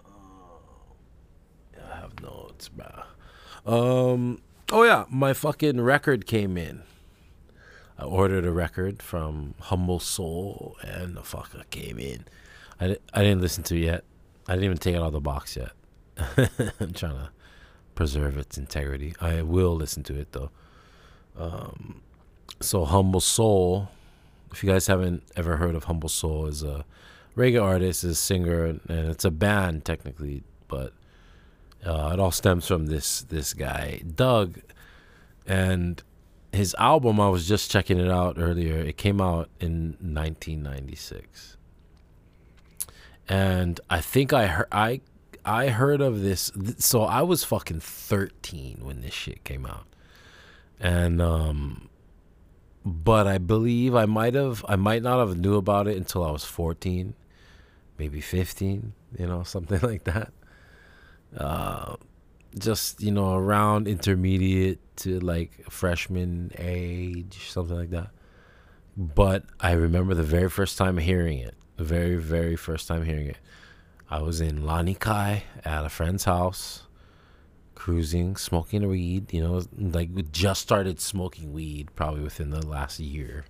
Oh, 0.05 0.09
yeah, 1.73 1.93
I 1.93 1.95
have 2.01 2.21
notes, 2.21 2.67
bro. 2.67 3.03
Um. 3.65 4.41
Oh 4.71 4.83
yeah, 4.83 5.05
my 5.09 5.33
fucking 5.33 5.81
record 5.81 6.25
came 6.25 6.57
in. 6.57 6.83
I 7.97 8.03
ordered 8.05 8.45
a 8.45 8.51
record 8.51 9.01
from 9.01 9.53
Humble 9.59 9.99
Soul, 9.99 10.75
and 10.81 11.15
the 11.15 11.21
fucker 11.21 11.69
came 11.69 11.99
in. 11.99 12.25
I, 12.79 12.97
I 13.13 13.21
didn't 13.21 13.41
listen 13.41 13.63
to 13.65 13.75
it 13.75 13.83
yet. 13.83 14.03
I 14.47 14.53
didn't 14.53 14.65
even 14.65 14.77
take 14.77 14.95
it 14.95 14.97
out 14.97 15.07
of 15.07 15.13
the 15.13 15.19
box 15.19 15.55
yet. 15.55 15.71
I'm 16.79 16.93
trying 16.93 17.17
to 17.17 17.29
preserve 17.93 18.37
its 18.37 18.57
integrity. 18.57 19.13
I 19.21 19.43
will 19.43 19.75
listen 19.75 20.01
to 20.03 20.19
it 20.19 20.31
though. 20.31 20.49
Um, 21.37 22.01
so 22.59 22.85
Humble 22.85 23.19
Soul, 23.19 23.89
if 24.51 24.63
you 24.63 24.69
guys 24.69 24.87
haven't 24.87 25.23
ever 25.35 25.57
heard 25.57 25.75
of 25.75 25.83
Humble 25.83 26.09
Soul, 26.09 26.47
is 26.47 26.63
a 26.63 26.85
reggae 27.37 27.61
artist, 27.61 28.03
is 28.03 28.11
a 28.11 28.15
singer, 28.15 28.65
and 28.65 28.81
it's 28.89 29.25
a 29.25 29.31
band 29.31 29.85
technically, 29.85 30.43
but 30.67 30.93
uh, 31.85 32.11
it 32.13 32.19
all 32.19 32.31
stems 32.31 32.67
from 32.67 32.87
this 32.87 33.21
this 33.23 33.53
guy 33.53 34.01
Doug, 34.15 34.59
and 35.45 36.01
his 36.53 36.75
album. 36.77 37.19
I 37.19 37.29
was 37.29 37.47
just 37.47 37.71
checking 37.71 37.99
it 37.99 38.11
out 38.11 38.37
earlier. 38.37 38.77
It 38.77 38.97
came 38.97 39.21
out 39.21 39.49
in 39.59 39.97
1996, 39.99 41.57
and 43.27 43.79
I 43.89 44.01
think 44.01 44.33
I 44.33 44.47
heard 44.47 44.67
I 44.71 45.01
I 45.43 45.69
heard 45.69 46.01
of 46.01 46.21
this. 46.21 46.51
So 46.77 47.01
I 47.03 47.21
was 47.21 47.43
fucking 47.43 47.79
13 47.79 48.79
when 48.81 49.01
this 49.01 49.13
shit 49.13 49.43
came 49.43 49.65
out, 49.65 49.87
and 50.79 51.21
um, 51.21 51.89
but 52.85 53.27
I 53.27 53.37
believe 53.37 53.95
I 53.95 54.05
might 54.05 54.35
have 54.35 54.65
I 54.67 54.75
might 54.75 55.03
not 55.03 55.19
have 55.25 55.37
knew 55.37 55.55
about 55.55 55.87
it 55.87 55.97
until 55.97 56.23
I 56.23 56.31
was 56.31 56.45
14, 56.45 57.13
maybe 57.97 58.21
15. 58.21 58.93
You 59.17 59.27
know, 59.27 59.43
something 59.43 59.79
like 59.81 60.03
that. 60.05 60.31
Uh, 61.35 61.95
just 62.57 63.01
you 63.01 63.11
know 63.11 63.33
around 63.33 63.87
intermediate 63.87 64.79
to 64.97 65.19
like 65.19 65.69
freshman 65.69 66.51
age, 66.57 67.49
something 67.49 67.77
like 67.77 67.91
that. 67.91 68.09
But 68.97 69.45
I 69.59 69.71
remember 69.73 70.13
the 70.13 70.23
very 70.23 70.49
first 70.49 70.77
time 70.77 70.97
hearing 70.97 71.39
it. 71.39 71.55
The 71.77 71.83
very 71.83 72.17
very 72.17 72.55
first 72.55 72.87
time 72.87 73.05
hearing 73.05 73.27
it 73.27 73.37
I 74.11 74.21
was 74.21 74.41
in 74.41 74.63
Lanikai 74.63 75.43
at 75.63 75.85
a 75.85 75.89
friend's 75.89 76.25
house, 76.25 76.83
cruising, 77.75 78.35
smoking 78.35 78.85
weed. 78.89 79.33
You 79.33 79.41
know, 79.41 79.61
like 79.77 80.09
we 80.13 80.23
just 80.23 80.61
started 80.61 80.99
smoking 80.99 81.53
weed 81.53 81.95
probably 81.95 82.21
within 82.21 82.49
the 82.49 82.67
last 82.67 82.99
year, 82.99 83.45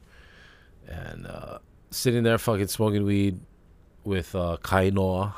and 0.88 1.26
uh, 1.26 1.58
sitting 1.90 2.22
there 2.22 2.38
fucking 2.38 2.68
smoking 2.68 3.06
weed 3.06 3.40
with 4.04 4.36
uh, 4.36 4.58
Kainoa 4.62 5.34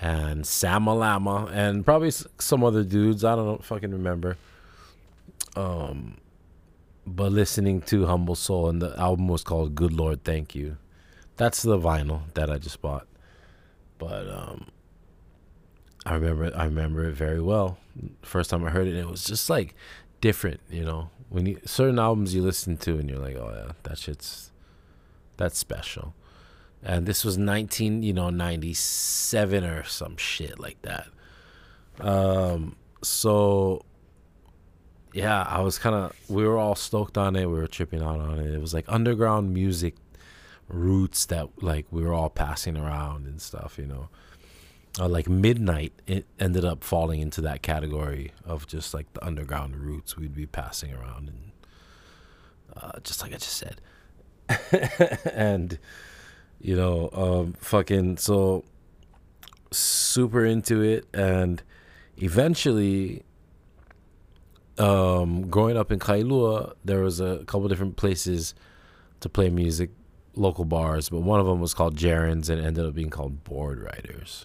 and 0.00 0.44
Samalama 0.44 1.50
and 1.52 1.84
probably 1.84 2.10
some 2.10 2.64
other 2.64 2.84
dudes. 2.84 3.24
I 3.24 3.34
don't 3.36 3.64
fucking 3.64 3.92
remember. 3.92 4.36
Um, 5.54 6.18
but 7.06 7.32
listening 7.32 7.80
to 7.82 8.06
Humble 8.06 8.34
Soul 8.34 8.68
and 8.68 8.82
the 8.82 8.98
album 8.98 9.28
was 9.28 9.42
called 9.42 9.74
Good 9.74 9.92
Lord 9.92 10.24
Thank 10.24 10.54
You. 10.54 10.76
That's 11.36 11.62
the 11.62 11.78
vinyl 11.78 12.22
that 12.34 12.50
I 12.50 12.58
just 12.58 12.82
bought. 12.82 13.06
But 13.98 14.28
um, 14.28 14.66
I 16.04 16.14
remember 16.14 16.52
I 16.54 16.64
remember 16.64 17.08
it 17.08 17.14
very 17.14 17.40
well. 17.40 17.78
First 18.22 18.50
time 18.50 18.64
I 18.64 18.70
heard 18.70 18.86
it, 18.86 18.96
it 18.96 19.08
was 19.08 19.24
just 19.24 19.48
like 19.48 19.74
different, 20.20 20.60
you 20.70 20.84
know. 20.84 21.10
When 21.28 21.46
you 21.46 21.60
certain 21.64 21.98
albums 21.98 22.34
you 22.34 22.42
listen 22.42 22.76
to 22.78 22.98
and 22.98 23.08
you're 23.08 23.18
like, 23.18 23.36
oh 23.36 23.52
yeah, 23.54 23.72
that 23.84 23.98
shit's 23.98 24.50
that's 25.36 25.58
special. 25.58 26.14
And 26.86 27.04
this 27.04 27.24
was 27.24 27.36
19, 27.36 28.04
you 28.04 28.12
know, 28.12 28.30
97 28.30 29.64
or 29.64 29.82
some 29.82 30.16
shit 30.16 30.60
like 30.60 30.80
that. 30.82 31.08
Um, 32.00 32.76
so 33.02 33.84
yeah, 35.12 35.42
I 35.42 35.62
was 35.62 35.78
kind 35.78 35.96
of 35.96 36.14
we 36.28 36.46
were 36.46 36.58
all 36.58 36.76
stoked 36.76 37.18
on 37.18 37.34
it. 37.34 37.46
We 37.46 37.54
were 37.54 37.66
tripping 37.66 38.02
out 38.02 38.20
on 38.20 38.38
it. 38.38 38.54
It 38.54 38.60
was 38.60 38.72
like 38.72 38.84
underground 38.86 39.52
music 39.52 39.94
roots 40.68 41.26
that 41.26 41.48
like 41.60 41.86
we 41.90 42.02
were 42.02 42.14
all 42.14 42.30
passing 42.30 42.76
around 42.76 43.26
and 43.26 43.42
stuff, 43.42 43.78
you 43.78 43.86
know. 43.86 44.08
Uh, 44.98 45.08
like 45.08 45.28
midnight, 45.28 45.92
it 46.06 46.24
ended 46.38 46.64
up 46.64 46.84
falling 46.84 47.20
into 47.20 47.40
that 47.42 47.62
category 47.62 48.32
of 48.44 48.66
just 48.66 48.94
like 48.94 49.12
the 49.12 49.24
underground 49.24 49.76
roots 49.76 50.16
we'd 50.16 50.34
be 50.34 50.46
passing 50.46 50.94
around, 50.94 51.28
and 51.28 51.52
uh, 52.76 52.98
just 53.02 53.20
like 53.22 53.32
I 53.34 53.36
just 53.36 53.56
said, 53.56 53.80
and 55.34 55.78
you 56.60 56.76
know, 56.76 57.10
um, 57.12 57.52
fucking 57.54 58.16
so 58.18 58.64
super 59.70 60.44
into 60.44 60.82
it, 60.82 61.06
and 61.12 61.62
eventually, 62.16 63.22
um, 64.78 65.48
growing 65.48 65.76
up 65.76 65.90
in 65.92 65.98
Kailua, 65.98 66.74
there 66.84 67.00
was 67.00 67.20
a 67.20 67.44
couple 67.46 67.68
different 67.68 67.96
places 67.96 68.54
to 69.20 69.28
play 69.28 69.48
music 69.48 69.90
local 70.34 70.64
bars, 70.64 71.08
but 71.08 71.20
one 71.20 71.40
of 71.40 71.46
them 71.46 71.60
was 71.60 71.74
called 71.74 71.96
Jaron's 71.96 72.48
and 72.48 72.64
ended 72.64 72.84
up 72.86 72.94
being 72.94 73.10
called 73.10 73.42
Board 73.44 73.80
Riders. 73.80 74.44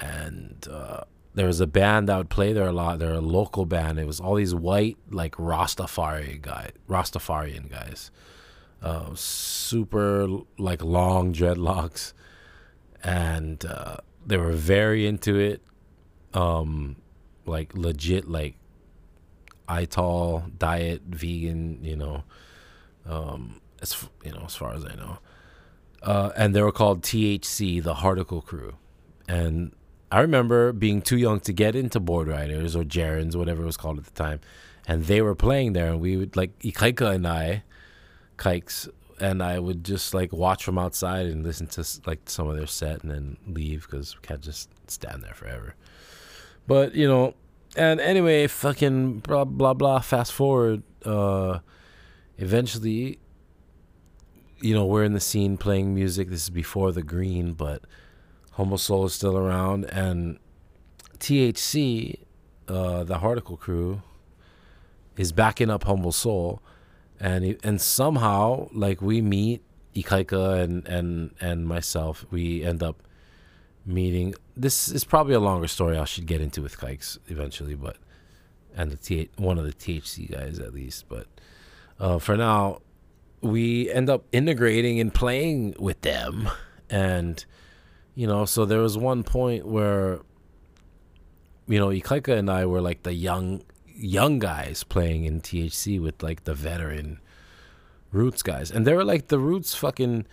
And 0.00 0.66
uh, 0.70 1.02
there 1.34 1.46
was 1.46 1.60
a 1.60 1.66
band 1.66 2.08
that 2.08 2.16
would 2.16 2.30
play 2.30 2.52
there 2.52 2.66
a 2.66 2.72
lot. 2.72 2.98
They're 2.98 3.12
a 3.12 3.20
local 3.20 3.66
band. 3.66 3.98
It 3.98 4.06
was 4.06 4.20
all 4.20 4.34
these 4.34 4.54
white, 4.54 4.96
like 5.10 5.36
Rastafari 5.36 6.40
guy, 6.40 6.70
Rastafarian 6.88 7.70
guys, 7.70 8.10
uh, 8.84 9.14
super 9.14 10.28
like 10.58 10.84
long 10.84 11.32
dreadlocks, 11.32 12.12
and 13.02 13.64
uh, 13.64 13.96
they 14.24 14.36
were 14.36 14.52
very 14.52 15.06
into 15.06 15.38
it. 15.38 15.62
Um, 16.34 16.96
like 17.46 17.74
legit, 17.74 18.28
like 18.28 18.56
Ital 19.66 20.44
diet, 20.58 21.02
vegan, 21.08 21.82
you 21.82 21.96
know. 21.96 22.24
Um, 23.06 23.62
as 23.80 24.06
you 24.22 24.32
know, 24.32 24.42
as 24.44 24.54
far 24.54 24.74
as 24.74 24.84
I 24.84 24.94
know. 24.94 25.18
Uh, 26.02 26.32
and 26.36 26.54
they 26.54 26.60
were 26.60 26.72
called 26.72 27.02
THC, 27.02 27.82
the 27.82 27.94
Heartical 27.94 28.42
Crew. 28.42 28.74
And 29.26 29.72
I 30.12 30.20
remember 30.20 30.72
being 30.72 31.00
too 31.00 31.16
young 31.16 31.40
to 31.40 31.52
get 31.54 31.74
into 31.74 31.98
board 31.98 32.28
riders 32.28 32.76
or 32.76 32.84
Jaron's, 32.84 33.36
whatever 33.36 33.62
it 33.62 33.66
was 33.66 33.78
called 33.78 33.98
at 33.98 34.04
the 34.04 34.10
time. 34.10 34.40
And 34.86 35.04
they 35.04 35.22
were 35.22 35.34
playing 35.34 35.72
there, 35.72 35.90
and 35.90 36.00
we 36.00 36.18
would 36.18 36.36
like 36.36 36.58
Ikaika 36.58 37.14
and 37.14 37.26
I, 37.26 37.62
kikes 38.36 38.88
and 39.20 39.42
I 39.42 39.58
would 39.58 39.84
just 39.84 40.14
like 40.14 40.32
watch 40.32 40.64
from 40.64 40.78
outside 40.78 41.26
and 41.26 41.44
listen 41.44 41.66
to 41.68 41.84
like 42.06 42.20
some 42.26 42.48
of 42.48 42.56
their 42.56 42.66
set 42.66 43.02
and 43.02 43.10
then 43.10 43.36
leave 43.46 43.86
because 43.88 44.16
we 44.16 44.26
can't 44.26 44.40
just 44.40 44.68
stand 44.90 45.22
there 45.22 45.34
forever. 45.34 45.74
But 46.66 46.94
you 46.94 47.06
know, 47.06 47.34
and 47.76 48.00
anyway, 48.00 48.46
fucking 48.46 49.20
blah 49.20 49.44
blah 49.44 49.74
blah. 49.74 50.00
Fast 50.00 50.32
forward, 50.32 50.82
uh, 51.04 51.60
eventually, 52.38 53.18
you 54.60 54.74
know, 54.74 54.84
we're 54.84 55.04
in 55.04 55.12
the 55.12 55.20
scene 55.20 55.56
playing 55.56 55.94
music. 55.94 56.28
This 56.28 56.44
is 56.44 56.50
before 56.50 56.92
the 56.92 57.02
green, 57.02 57.52
but 57.52 57.82
Humble 58.52 58.78
Soul 58.78 59.06
is 59.06 59.14
still 59.14 59.36
around, 59.36 59.84
and 59.86 60.38
THC, 61.18 62.20
uh, 62.68 63.04
the 63.04 63.18
Heartical 63.18 63.56
crew, 63.56 64.02
is 65.16 65.32
backing 65.32 65.70
up 65.70 65.84
Humble 65.84 66.12
Soul 66.12 66.62
and 67.20 67.56
and 67.62 67.80
somehow 67.80 68.68
like 68.72 69.00
we 69.00 69.20
meet 69.20 69.62
Ikaika 69.94 70.62
and 70.62 70.86
and 70.86 71.34
and 71.40 71.66
myself, 71.66 72.26
we 72.30 72.64
end 72.64 72.82
up 72.82 73.02
meeting. 73.86 74.34
This 74.56 74.88
is 74.88 75.04
probably 75.04 75.34
a 75.34 75.40
longer 75.40 75.68
story 75.68 75.96
I 75.96 76.04
should 76.04 76.26
get 76.26 76.40
into 76.40 76.62
with 76.62 76.78
Kikes 76.78 77.18
eventually, 77.28 77.74
but 77.74 77.96
and 78.76 78.90
the 78.90 78.96
T- 78.96 79.30
one 79.36 79.58
of 79.58 79.64
the 79.64 79.72
THC 79.72 80.30
guys 80.30 80.58
at 80.58 80.74
least. 80.74 81.08
But 81.08 81.26
uh, 82.00 82.18
for 82.18 82.36
now, 82.36 82.80
we 83.40 83.90
end 83.90 84.10
up 84.10 84.24
integrating 84.32 85.00
and 85.00 85.14
playing 85.14 85.76
with 85.78 86.00
them, 86.00 86.48
and 86.90 87.44
you 88.14 88.26
know, 88.26 88.44
so 88.44 88.64
there 88.64 88.80
was 88.80 88.98
one 88.98 89.22
point 89.22 89.66
where 89.66 90.20
you 91.68 91.78
know 91.78 91.88
Ikaika 91.88 92.36
and 92.36 92.50
I 92.50 92.66
were 92.66 92.80
like 92.80 93.04
the 93.04 93.14
young 93.14 93.62
young 93.94 94.38
guys 94.38 94.84
playing 94.84 95.24
in 95.24 95.40
THC 95.40 96.00
with 96.00 96.22
like 96.22 96.44
the 96.44 96.54
veteran 96.54 97.20
Roots 98.12 98.42
guys, 98.42 98.70
and 98.70 98.86
they 98.86 98.94
were 98.94 99.04
like 99.04 99.28
the 99.28 99.38
Roots 99.38 99.74
fucking. 99.74 100.26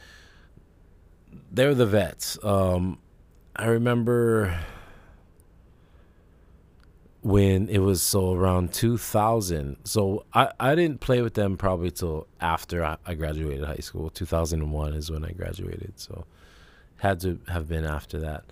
They're 1.52 1.74
the 1.74 1.86
vets. 1.86 2.38
Um, 2.44 3.00
I 3.56 3.68
remember 3.68 4.60
when 7.22 7.70
it 7.70 7.80
was 7.80 8.02
so 8.02 8.34
around 8.34 8.74
2000. 8.74 9.78
So 9.84 10.26
I, 10.34 10.52
I 10.60 10.76
didn't 10.76 11.00
play 11.02 11.22
with 11.22 11.36
them 11.36 11.56
probably 11.56 11.92
till 11.92 12.28
after 12.40 12.84
I, 12.84 12.98
I 13.06 13.14
graduated 13.14 13.64
high 13.64 13.76
school. 13.78 14.10
2001 14.10 14.94
is 14.94 15.12
when 15.12 15.24
I 15.24 15.32
graduated. 15.32 16.00
So 16.00 16.26
had 16.98 17.20
to 17.22 17.40
have 17.48 17.68
been 17.68 17.86
after 17.86 18.20
that. 18.20 18.46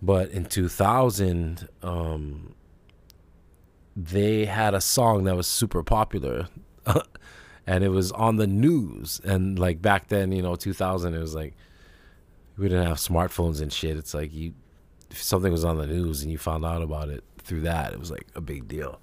But 0.00 0.30
in 0.30 0.46
2000, 0.46 1.68
um, 1.82 2.54
they 3.96 4.44
had 4.44 4.74
a 4.74 4.80
song 4.80 5.24
that 5.24 5.34
was 5.34 5.46
super 5.46 5.82
popular 5.82 6.48
and 7.66 7.82
it 7.82 7.88
was 7.88 8.12
on 8.12 8.36
the 8.36 8.46
news. 8.46 9.20
And 9.24 9.58
like 9.58 9.80
back 9.80 10.08
then 10.08 10.32
you 10.32 10.42
know 10.42 10.54
2000 10.54 11.14
it 11.14 11.18
was 11.18 11.34
like 11.34 11.54
we 12.58 12.68
didn't 12.68 12.86
have 12.86 12.98
smartphones 12.98 13.60
and 13.62 13.72
shit. 13.72 13.96
It's 13.96 14.12
like 14.14 14.32
you 14.32 14.52
if 15.10 15.22
something 15.22 15.50
was 15.50 15.64
on 15.64 15.78
the 15.78 15.86
news 15.86 16.22
and 16.22 16.30
you 16.30 16.36
found 16.36 16.64
out 16.64 16.82
about 16.82 17.08
it 17.08 17.24
through 17.38 17.62
that 17.62 17.92
it 17.92 17.98
was 17.98 18.10
like 18.10 18.26
a 18.34 18.40
big 18.40 18.68
deal. 18.68 19.00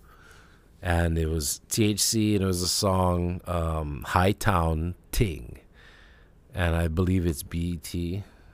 And 0.81 1.17
it 1.17 1.27
was 1.27 1.61
THC 1.69 2.35
and 2.35 2.43
it 2.43 2.47
was 2.47 2.61
a 2.61 2.67
song 2.67 3.41
um, 3.47 4.03
Hightown 4.05 4.95
Ting. 5.11 5.59
And 6.53 6.75
I 6.75 6.87
believe 6.87 7.25
it's 7.25 7.41
BET 7.41 7.95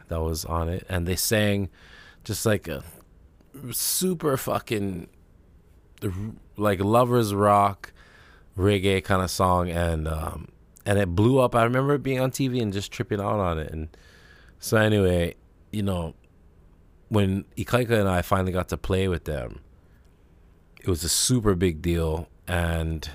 that 0.07 0.21
was 0.21 0.45
on 0.45 0.69
it. 0.69 0.85
And 0.87 1.07
they 1.07 1.15
sang 1.15 1.69
just 2.23 2.45
like 2.45 2.67
a 2.67 2.83
super 3.71 4.37
fucking 4.37 5.07
like 6.57 6.79
lovers 6.79 7.33
rock 7.33 7.91
reggae 8.57 9.03
kind 9.03 9.21
of 9.21 9.31
song 9.31 9.69
and 9.69 10.07
um 10.07 10.49
and 10.85 10.97
it 10.97 11.15
blew 11.15 11.39
up. 11.39 11.55
I 11.55 11.63
remember 11.63 11.93
it 11.93 12.03
being 12.03 12.19
on 12.19 12.31
TV 12.31 12.61
and 12.61 12.73
just 12.73 12.91
tripping 12.91 13.19
out 13.19 13.39
on 13.39 13.59
it. 13.59 13.71
And 13.71 13.89
so 14.59 14.77
anyway, 14.77 15.35
you 15.71 15.83
know, 15.83 16.15
when 17.09 17.45
Ikaika 17.57 17.91
and 17.91 18.09
I 18.09 18.23
finally 18.23 18.51
got 18.51 18.69
to 18.69 18.77
play 18.77 19.07
with 19.07 19.25
them, 19.25 19.59
it 20.81 20.87
was 20.87 21.03
a 21.03 21.09
super 21.09 21.53
big 21.53 21.81
deal. 21.81 22.27
And 22.47 23.07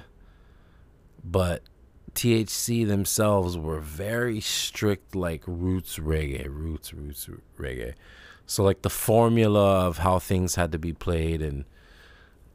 but 1.24 1.62
THC 2.14 2.86
themselves 2.86 3.58
were 3.58 3.80
very 3.80 4.40
strict, 4.40 5.16
like 5.16 5.42
roots 5.46 5.98
reggae, 5.98 6.46
roots, 6.48 6.94
roots 6.94 7.28
reggae. 7.58 7.94
So 8.46 8.62
like 8.62 8.82
the 8.82 8.90
formula 8.90 9.86
of 9.86 9.98
how 9.98 10.18
things 10.18 10.54
had 10.54 10.70
to 10.72 10.78
be 10.78 10.92
played 10.92 11.42
and 11.42 11.64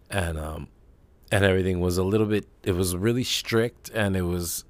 and 0.10 0.38
um, 0.38 0.68
and 1.32 1.44
everything 1.44 1.80
was 1.80 1.98
a 1.98 2.04
little 2.04 2.26
bit. 2.26 2.48
It 2.64 2.74
was 2.74 2.96
really 2.96 3.24
strict, 3.24 3.90
and 3.90 4.16
it 4.16 4.24
was 4.24 4.66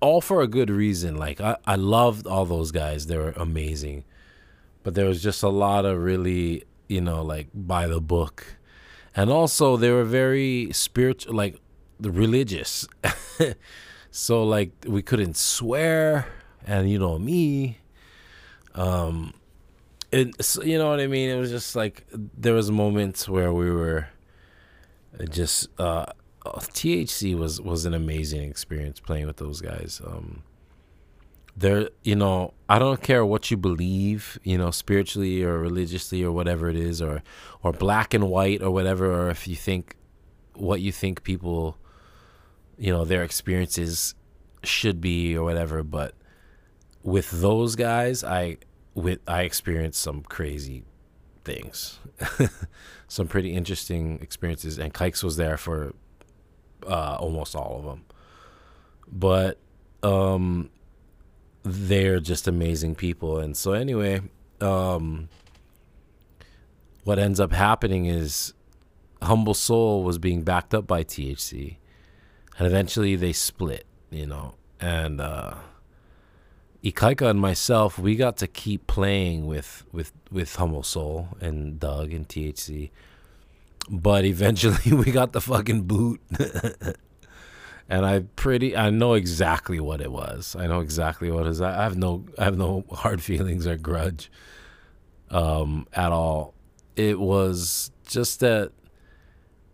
all 0.00 0.20
for 0.20 0.42
a 0.42 0.46
good 0.46 0.70
reason. 0.70 1.16
Like 1.16 1.40
I, 1.40 1.56
I 1.66 1.76
loved 1.76 2.26
all 2.26 2.44
those 2.44 2.70
guys; 2.70 3.06
they 3.06 3.16
were 3.16 3.34
amazing, 3.36 4.04
but 4.82 4.94
there 4.94 5.06
was 5.06 5.22
just 5.22 5.42
a 5.42 5.48
lot 5.48 5.84
of 5.84 5.98
really, 5.98 6.64
you 6.88 7.00
know, 7.00 7.22
like 7.22 7.48
by 7.54 7.86
the 7.86 8.00
book, 8.00 8.56
and 9.14 9.30
also 9.30 9.76
they 9.76 9.90
were 9.90 10.04
very 10.04 10.70
spiritual, 10.72 11.34
like 11.34 11.60
the 11.98 12.10
religious. 12.10 12.86
so 14.10 14.44
like 14.44 14.70
we 14.86 15.02
couldn't 15.02 15.36
swear, 15.36 16.26
and 16.66 16.90
you 16.90 16.98
know 16.98 17.18
me. 17.18 17.78
Um, 18.76 19.34
it, 20.14 20.56
you 20.64 20.78
know 20.78 20.90
what 20.90 21.00
I 21.00 21.06
mean? 21.06 21.28
It 21.28 21.36
was 21.36 21.50
just 21.50 21.74
like 21.74 22.06
there 22.12 22.54
was 22.54 22.70
moments 22.70 23.28
where 23.28 23.52
we 23.52 23.70
were 23.70 24.08
just 25.30 25.68
uh, 25.78 26.06
THC 26.44 27.36
was 27.36 27.60
was 27.60 27.84
an 27.84 27.94
amazing 27.94 28.48
experience 28.48 29.00
playing 29.00 29.26
with 29.26 29.38
those 29.38 29.60
guys. 29.60 30.00
Um, 30.04 30.42
there, 31.56 31.90
you 32.02 32.16
know, 32.16 32.54
I 32.68 32.78
don't 32.78 33.02
care 33.02 33.24
what 33.24 33.50
you 33.50 33.56
believe, 33.56 34.38
you 34.42 34.58
know, 34.58 34.70
spiritually 34.70 35.42
or 35.42 35.58
religiously 35.58 36.22
or 36.22 36.32
whatever 36.32 36.68
it 36.68 36.76
is, 36.76 37.02
or 37.02 37.22
or 37.62 37.72
black 37.72 38.14
and 38.14 38.28
white 38.28 38.62
or 38.62 38.70
whatever, 38.70 39.12
or 39.12 39.30
if 39.30 39.48
you 39.48 39.56
think 39.56 39.96
what 40.54 40.80
you 40.80 40.92
think 40.92 41.24
people, 41.24 41.76
you 42.78 42.92
know, 42.92 43.04
their 43.04 43.24
experiences 43.24 44.14
should 44.62 45.00
be 45.00 45.36
or 45.36 45.42
whatever, 45.42 45.82
but 45.82 46.14
with 47.02 47.30
those 47.30 47.76
guys, 47.76 48.24
I 48.24 48.58
with 48.94 49.20
I 49.26 49.42
experienced 49.42 50.00
some 50.00 50.22
crazy 50.22 50.84
things, 51.44 51.98
some 53.08 53.26
pretty 53.26 53.54
interesting 53.54 54.18
experiences, 54.20 54.78
and 54.78 54.92
Kikes 54.94 55.22
was 55.22 55.36
there 55.36 55.56
for 55.56 55.94
uh, 56.86 57.16
almost 57.18 57.54
all 57.54 57.78
of 57.78 57.84
them. 57.84 58.04
But 59.10 59.58
um, 60.02 60.70
they're 61.62 62.20
just 62.20 62.48
amazing 62.48 62.94
people, 62.94 63.38
and 63.38 63.56
so 63.56 63.72
anyway, 63.72 64.22
um, 64.60 65.28
what 67.04 67.18
ends 67.18 67.40
up 67.40 67.52
happening 67.52 68.06
is 68.06 68.54
Humble 69.22 69.54
Soul 69.54 70.04
was 70.04 70.18
being 70.18 70.42
backed 70.42 70.74
up 70.74 70.86
by 70.86 71.04
THC, 71.04 71.76
and 72.58 72.66
eventually 72.66 73.16
they 73.16 73.32
split, 73.32 73.84
you 74.10 74.26
know, 74.26 74.54
and. 74.80 75.20
Uh, 75.20 75.54
Ikaika 76.84 77.30
and 77.30 77.40
myself, 77.40 77.98
we 77.98 78.14
got 78.14 78.36
to 78.36 78.46
keep 78.46 78.86
playing 78.86 79.46
with 79.46 79.84
with 79.90 80.12
with 80.30 80.54
Humble 80.56 80.82
Soul 80.82 81.28
and 81.40 81.80
Doug 81.80 82.12
and 82.12 82.28
THC, 82.28 82.90
but 83.88 84.26
eventually 84.26 84.92
we 85.04 85.10
got 85.10 85.32
the 85.32 85.40
fucking 85.40 85.84
boot, 85.84 86.20
and 87.88 88.04
I 88.04 88.20
pretty 88.36 88.76
I 88.76 88.90
know 88.90 89.14
exactly 89.14 89.80
what 89.80 90.02
it 90.02 90.12
was. 90.12 90.54
I 90.58 90.66
know 90.66 90.80
exactly 90.80 91.30
what 91.30 91.46
it 91.46 91.50
is. 91.50 91.62
I 91.62 91.82
have 91.82 91.96
no 91.96 92.26
I 92.38 92.44
have 92.44 92.58
no 92.58 92.84
hard 92.92 93.22
feelings 93.22 93.66
or 93.66 93.78
grudge, 93.78 94.30
um, 95.30 95.86
at 95.94 96.12
all. 96.12 96.52
It 96.96 97.18
was 97.18 97.92
just 98.06 98.40
that 98.40 98.72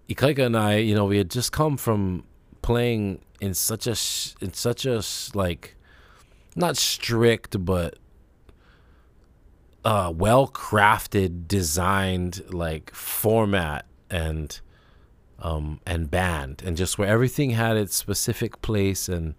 Ikaika 0.09 0.47
and 0.47 0.57
I, 0.57 0.77
you 0.77 0.95
know, 0.95 1.07
we 1.07 1.19
had 1.19 1.29
just 1.29 1.51
come 1.51 1.77
from 1.77 2.23
playing 2.63 3.21
in 3.41 3.53
such 3.55 3.89
a 3.89 3.97
in 4.41 4.53
such 4.53 4.87
a 4.87 5.03
like 5.35 5.75
not 6.61 6.77
strict, 6.77 7.65
but 7.65 7.99
uh, 9.85 10.13
well 10.15 10.47
crafted, 10.47 11.49
designed 11.49 12.43
like 12.53 12.95
format 12.95 13.87
and 14.11 14.61
um, 15.39 15.81
and 15.87 16.11
band, 16.11 16.63
and 16.65 16.77
just 16.77 16.99
where 16.99 17.09
everything 17.09 17.51
had 17.51 17.77
its 17.77 17.97
specific 17.97 18.61
place 18.63 19.09
and 19.09 19.35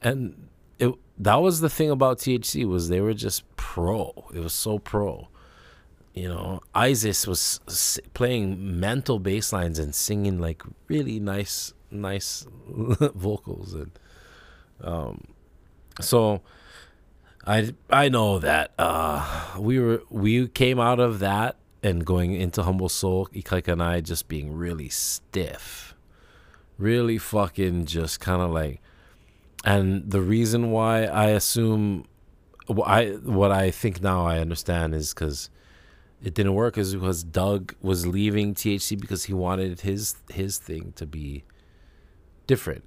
and 0.00 0.48
it 0.78 0.92
that 1.18 1.36
was 1.36 1.60
the 1.60 1.70
thing 1.70 1.90
about 1.90 2.18
THC 2.18 2.66
was 2.66 2.88
they 2.88 3.00
were 3.00 3.14
just 3.14 3.44
pro. 3.56 4.12
It 4.34 4.40
was 4.40 4.52
so 4.52 4.78
pro. 4.78 5.28
You 6.14 6.28
know, 6.28 6.60
Isis 6.74 7.26
was 7.26 8.00
playing 8.14 8.80
mental 8.80 9.18
bass 9.18 9.52
lines 9.52 9.78
and 9.78 9.94
singing 9.94 10.38
like 10.38 10.62
really 10.88 11.20
nice, 11.20 11.74
nice 11.90 12.46
vocals, 12.68 13.74
and 13.74 13.90
um, 14.80 15.24
so 16.00 16.42
I 17.46 17.72
I 17.90 18.08
know 18.08 18.38
that 18.38 18.72
uh, 18.78 19.56
we 19.58 19.78
were 19.78 20.02
we 20.10 20.48
came 20.48 20.80
out 20.80 21.00
of 21.00 21.18
that 21.20 21.56
and 21.82 22.04
going 22.04 22.34
into 22.34 22.62
Humble 22.62 22.88
Soul, 22.88 23.28
Ikaika 23.32 23.72
and 23.72 23.82
I 23.82 24.00
just 24.00 24.28
being 24.28 24.52
really 24.52 24.88
stiff. 24.88 25.94
Really 26.78 27.16
fucking 27.16 27.86
just 27.86 28.20
kind 28.20 28.42
of 28.42 28.50
like 28.50 28.80
and 29.66 30.08
the 30.08 30.20
reason 30.20 30.70
why 30.70 31.04
I 31.04 31.30
assume 31.30 32.04
I 32.84 33.06
what 33.24 33.50
I 33.50 33.70
think 33.72 34.00
now 34.00 34.24
I 34.24 34.38
understand 34.38 34.94
is 34.94 35.12
because 35.12 35.50
it 36.22 36.34
didn't 36.34 36.54
work 36.54 36.78
is 36.78 36.94
because 36.94 37.24
Doug 37.24 37.74
was 37.82 38.06
leaving 38.06 38.54
THC 38.54 38.98
because 38.98 39.24
he 39.24 39.34
wanted 39.34 39.80
his 39.80 40.14
his 40.30 40.58
thing 40.58 40.92
to 40.96 41.04
be 41.04 41.44
different. 42.46 42.84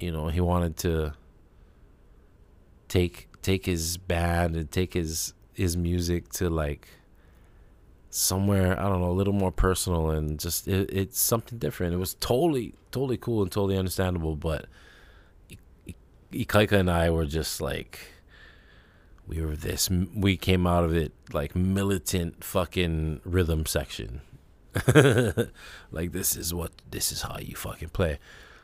You 0.00 0.10
know, 0.10 0.28
he 0.28 0.40
wanted 0.40 0.76
to 0.78 1.14
take 2.88 3.28
take 3.42 3.66
his 3.66 3.96
band 3.96 4.56
and 4.56 4.70
take 4.70 4.94
his 4.94 5.34
his 5.54 5.76
music 5.76 6.28
to 6.30 6.50
like 6.50 6.88
somewhere 8.10 8.78
I 8.78 8.88
don't 8.88 9.00
know 9.00 9.10
a 9.10 9.12
little 9.12 9.32
more 9.34 9.52
personal 9.52 10.10
and 10.10 10.38
just 10.38 10.68
it, 10.68 10.90
it's 10.92 11.20
something 11.20 11.58
different. 11.58 11.94
It 11.94 11.98
was 11.98 12.14
totally 12.14 12.74
totally 12.90 13.16
cool 13.16 13.42
and 13.42 13.52
totally 13.52 13.76
understandable, 13.76 14.36
but 14.36 14.66
Ikaika 16.32 16.72
and 16.72 16.90
I 16.90 17.10
were 17.10 17.26
just 17.26 17.60
like 17.60 18.00
we 19.26 19.40
were 19.40 19.56
this 19.56 19.90
we 20.14 20.36
came 20.36 20.66
out 20.66 20.84
of 20.84 20.94
it 20.94 21.12
like 21.32 21.56
militant 21.56 22.44
fucking 22.44 23.20
rhythm 23.24 23.66
section 23.66 24.20
like 25.90 26.12
this 26.12 26.36
is 26.36 26.54
what 26.54 26.70
this 26.90 27.10
is 27.10 27.22
how 27.22 27.36
you 27.38 27.56
fucking 27.56 27.88
play 27.88 28.18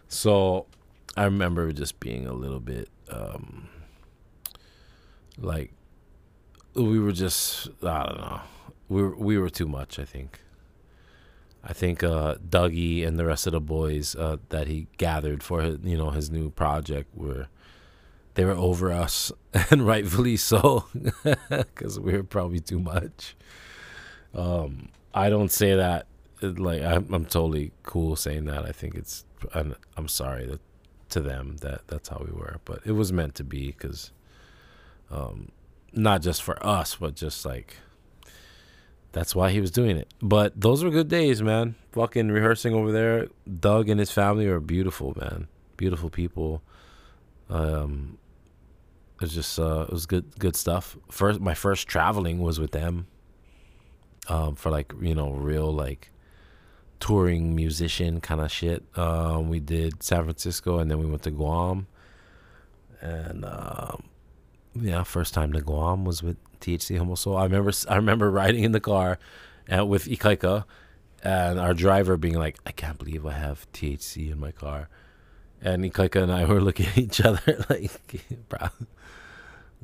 so 0.09 0.67
i 1.17 1.25
remember 1.25 1.73
just 1.73 1.99
being 2.01 2.27
a 2.27 2.33
little 2.33 2.61
bit 2.61 2.89
um 3.11 3.69
like 5.39 5.73
we 6.75 6.99
were 6.99 7.13
just 7.13 7.69
i 7.83 8.05
don't 8.07 8.21
know 8.21 8.41
we 8.89 9.03
were, 9.03 9.17
we 9.17 9.39
were 9.39 9.51
too 9.51 9.67
much 9.67 9.99
i 9.99 10.05
think 10.05 10.41
i 11.65 11.73
think 11.73 12.03
uh 12.03 12.35
dougie 12.49 13.07
and 13.07 13.19
the 13.19 13.25
rest 13.25 13.47
of 13.47 13.53
the 13.53 13.61
boys 13.61 14.15
uh 14.17 14.37
that 14.49 14.67
he 14.67 14.87
gathered 14.99 15.43
for 15.43 15.63
his, 15.63 15.79
you 15.83 15.97
know 15.97 16.11
his 16.11 16.31
new 16.31 16.51
project 16.51 17.15
were 17.15 17.49
they 18.35 18.45
were 18.45 18.53
over 18.53 18.91
us, 18.91 19.31
and 19.71 19.87
rightfully 19.87 20.37
so, 20.37 20.87
because 21.49 22.01
we 22.01 22.13
were 22.13 22.23
probably 22.23 22.61
too 22.61 22.79
much. 22.79 23.37
Um, 24.35 24.89
I 25.13 25.29
don't 25.29 25.53
say 25.53 25.75
that 25.75 26.07
like 26.41 26.83
I'm, 26.83 27.13
I'm 27.13 27.25
totally 27.27 27.73
cool 27.83 28.17
saying 28.17 28.47
that. 28.47 28.65
I 28.65 28.73
think 28.73 28.95
it's 28.95 29.25
I'm, 29.55 29.75
I'm 29.97 30.09
sorry 30.09 30.47
that, 30.47 30.61
to 31.11 31.21
them 31.21 31.59
that 31.59 31.83
that's 31.89 32.09
how 32.09 32.25
we 32.27 32.33
were, 32.33 32.59
but 32.65 32.81
it 32.85 32.93
was 32.93 33.13
meant 33.13 33.35
to 33.37 33.45
be 33.45 33.67
because, 33.67 34.11
um, 35.13 35.53
not 35.93 36.23
just 36.23 36.43
for 36.43 36.65
us, 36.67 36.97
but 36.97 37.15
just 37.15 37.45
like 37.45 37.77
that's 39.13 39.35
why 39.35 39.51
he 39.51 39.61
was 39.61 39.71
doing 39.71 39.97
it. 39.97 40.13
But 40.21 40.59
those 40.59 40.83
were 40.83 40.91
good 40.91 41.09
days, 41.09 41.43
man. 41.43 41.75
Fucking 41.93 42.29
rehearsing 42.29 42.75
over 42.75 42.91
there. 42.91 43.29
Doug 43.61 43.89
and 43.89 44.01
his 44.01 44.11
family 44.11 44.47
are 44.47 44.59
beautiful, 44.59 45.15
man. 45.21 45.49
Beautiful 45.77 46.09
people. 46.09 46.63
Um, 47.51 48.19
it 49.17 49.21
was 49.21 49.35
just 49.35 49.59
uh, 49.59 49.87
it 49.89 49.93
was 49.93 50.07
good 50.07 50.39
good 50.39 50.57
stuff. 50.57 50.97
First, 51.11 51.41
my 51.41 51.55
first 51.55 51.87
traveling 51.87 52.41
was 52.41 52.59
with 52.59 52.73
them. 52.73 53.07
Um, 54.29 54.55
for 54.55 54.71
like 54.71 54.93
you 55.01 55.15
know 55.15 55.33
real 55.33 55.73
like 55.73 56.11
touring 57.01 57.55
musician 57.55 58.21
kind 58.21 58.41
of 58.41 58.51
shit. 58.51 58.85
Um, 58.97 59.49
we 59.49 59.59
did 59.59 60.03
San 60.03 60.23
Francisco 60.23 60.79
and 60.79 60.91
then 60.91 60.99
we 61.01 61.07
went 61.07 61.23
to 61.25 61.33
Guam. 61.33 61.89
And 63.01 63.45
um, 63.45 64.05
yeah, 64.75 65.03
first 65.03 65.35
time 65.35 65.53
to 65.53 65.61
Guam 65.61 66.05
was 66.05 66.23
with 66.23 66.37
THC 66.61 66.97
Humble 66.97 67.17
Soul. 67.17 67.37
I 67.37 67.45
remember 67.45 67.73
I 67.89 67.97
remember 67.97 68.31
riding 68.31 68.65
in 68.65 68.73
the 68.73 68.81
car, 68.81 69.19
and 69.69 69.89
with 69.89 70.07
Ikaika, 70.07 70.65
and 71.23 71.59
our 71.59 71.75
driver 71.75 72.17
being 72.17 72.39
like, 72.39 72.59
"I 72.67 72.73
can't 72.73 72.99
believe 72.99 73.27
I 73.27 73.33
have 73.33 73.71
THC 73.73 74.31
in 74.31 74.41
my 74.41 74.53
car." 74.53 74.89
And 75.61 75.85
Ikaika 75.85 76.23
and 76.23 76.33
I 76.33 76.45
were 76.53 76.61
looking 76.61 76.87
at 76.87 76.99
each 76.99 77.21
other 77.21 77.65
like, 77.71 77.91
bro, 78.49 78.69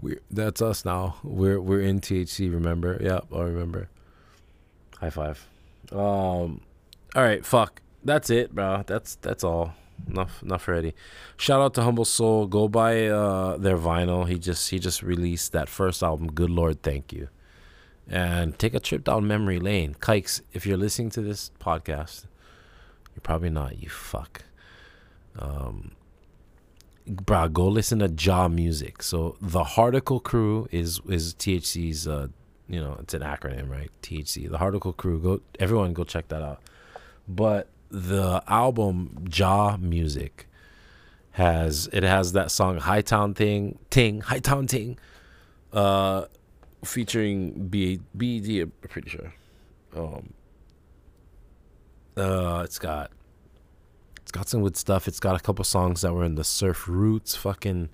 we 0.00 0.18
that's 0.30 0.62
us 0.62 0.84
now. 0.84 1.16
We're 1.22 1.60
we're 1.60 1.82
in 1.82 2.00
THC. 2.00 2.52
Remember? 2.52 2.98
Yep, 3.00 3.26
I 3.34 3.40
remember. 3.40 3.88
High 4.98 5.10
five. 5.10 5.46
Um, 5.92 6.60
all 7.14 7.22
right, 7.22 7.44
fuck. 7.44 7.82
That's 8.04 8.30
it, 8.30 8.54
bro. 8.54 8.84
That's 8.86 9.16
that's 9.16 9.44
all. 9.44 9.74
Enough 10.06 10.42
enough 10.42 10.68
already. 10.68 10.94
Shout 11.36 11.60
out 11.60 11.74
to 11.74 11.82
Humble 11.82 12.04
Soul. 12.04 12.46
Go 12.46 12.68
buy 12.68 13.06
uh 13.06 13.56
their 13.56 13.76
vinyl. 13.76 14.28
He 14.28 14.38
just 14.38 14.70
he 14.70 14.78
just 14.78 15.02
released 15.02 15.52
that 15.52 15.68
first 15.68 16.02
album. 16.02 16.28
Good 16.28 16.50
Lord, 16.50 16.82
thank 16.82 17.12
you. 17.12 17.28
And 18.08 18.58
take 18.58 18.74
a 18.74 18.80
trip 18.80 19.04
down 19.04 19.26
memory 19.26 19.58
lane. 19.58 19.94
Kikes, 20.00 20.40
if 20.52 20.64
you're 20.64 20.78
listening 20.78 21.10
to 21.10 21.20
this 21.20 21.50
podcast, 21.60 22.24
you're 23.14 23.22
probably 23.22 23.50
not. 23.50 23.82
You 23.82 23.90
fuck. 23.90 24.44
Um, 25.38 25.92
bro, 27.06 27.48
go 27.48 27.68
listen 27.68 27.98
to 27.98 28.08
Jah 28.08 28.48
Music. 28.48 29.02
So 29.02 29.36
the 29.40 29.64
Heartical 29.64 30.20
Crew 30.20 30.68
is 30.70 31.00
is 31.08 31.34
THC's. 31.34 32.08
Uh, 32.08 32.28
you 32.68 32.80
know, 32.80 32.96
it's 33.00 33.14
an 33.14 33.22
acronym, 33.22 33.70
right? 33.70 33.90
THC. 34.02 34.48
The 34.48 34.58
Heartical 34.58 34.92
Crew. 34.92 35.18
Go, 35.18 35.40
everyone, 35.58 35.94
go 35.94 36.04
check 36.04 36.28
that 36.28 36.42
out. 36.42 36.60
But 37.26 37.68
the 37.90 38.42
album 38.46 39.24
Jah 39.28 39.76
Music 39.80 40.48
has 41.32 41.88
it 41.92 42.02
has 42.02 42.32
that 42.32 42.50
song 42.50 42.78
Hightown 42.78 43.34
Thing 43.34 43.78
Ting 43.90 44.20
Hightown 44.20 44.66
Ting, 44.66 44.98
uh, 45.72 46.24
featuring 46.84 47.68
B 47.68 48.00
BD. 48.16 48.62
I'm 48.62 48.72
pretty 48.88 49.10
sure. 49.10 49.32
Um. 49.96 50.32
Uh, 52.16 52.62
it's 52.64 52.80
got 52.80 53.12
it's 54.20 54.32
got 54.32 54.48
some 54.48 54.62
good 54.62 54.76
stuff. 54.76 55.06
It's 55.06 55.20
got 55.20 55.36
a 55.36 55.42
couple 55.42 55.64
songs 55.64 56.00
that 56.02 56.12
were 56.12 56.24
in 56.24 56.34
the 56.34 56.44
Surf 56.44 56.88
Roots 56.88 57.36
fucking 57.36 57.90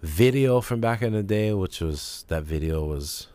video 0.00 0.60
from 0.60 0.80
back 0.80 1.02
in 1.02 1.12
the 1.12 1.22
day, 1.22 1.52
which 1.52 1.80
was 1.80 2.24
that 2.28 2.44
video 2.44 2.84
was 2.84 3.26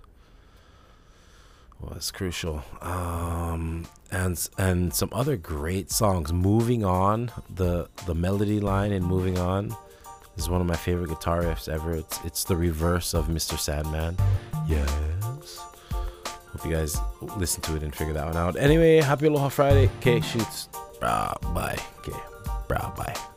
was 1.90 2.12
crucial. 2.12 2.64
Um, 2.82 3.86
and 4.12 4.50
and 4.58 4.94
some 4.94 5.10
other 5.12 5.38
great 5.38 5.92
songs. 5.92 6.32
Moving 6.32 6.84
on, 6.86 7.32
the 7.54 7.90
the 8.06 8.16
melody 8.16 8.60
line 8.60 8.92
in 8.92 9.04
Moving 9.04 9.38
On 9.38 9.76
is 10.38 10.50
one 10.50 10.62
of 10.62 10.68
my 10.68 10.76
favorite 10.76 11.10
guitar 11.10 11.42
riffs 11.42 11.68
ever. 11.68 11.94
It's 11.94 12.20
it's 12.24 12.44
the 12.44 12.56
reverse 12.56 13.14
of 13.14 13.28
Mr. 13.28 13.58
Sandman. 13.58 14.18
Yes. 14.68 15.60
Hope 16.54 16.66
you 16.66 16.72
guys 16.72 16.98
listen 17.38 17.62
to 17.64 17.76
it 17.76 17.84
and 17.84 17.94
figure 17.96 18.14
that 18.14 18.26
one 18.26 18.38
out. 18.38 18.56
Anyway, 18.56 19.02
happy 19.02 19.26
Aloha 19.26 19.50
Friday. 19.50 19.90
Okay, 20.00 20.22
shoots. 20.22 20.70
Bye. 21.02 21.36
Bye. 21.54 21.78
Okay. 22.00 22.20
Bye. 22.68 22.92
Bye. 22.96 23.33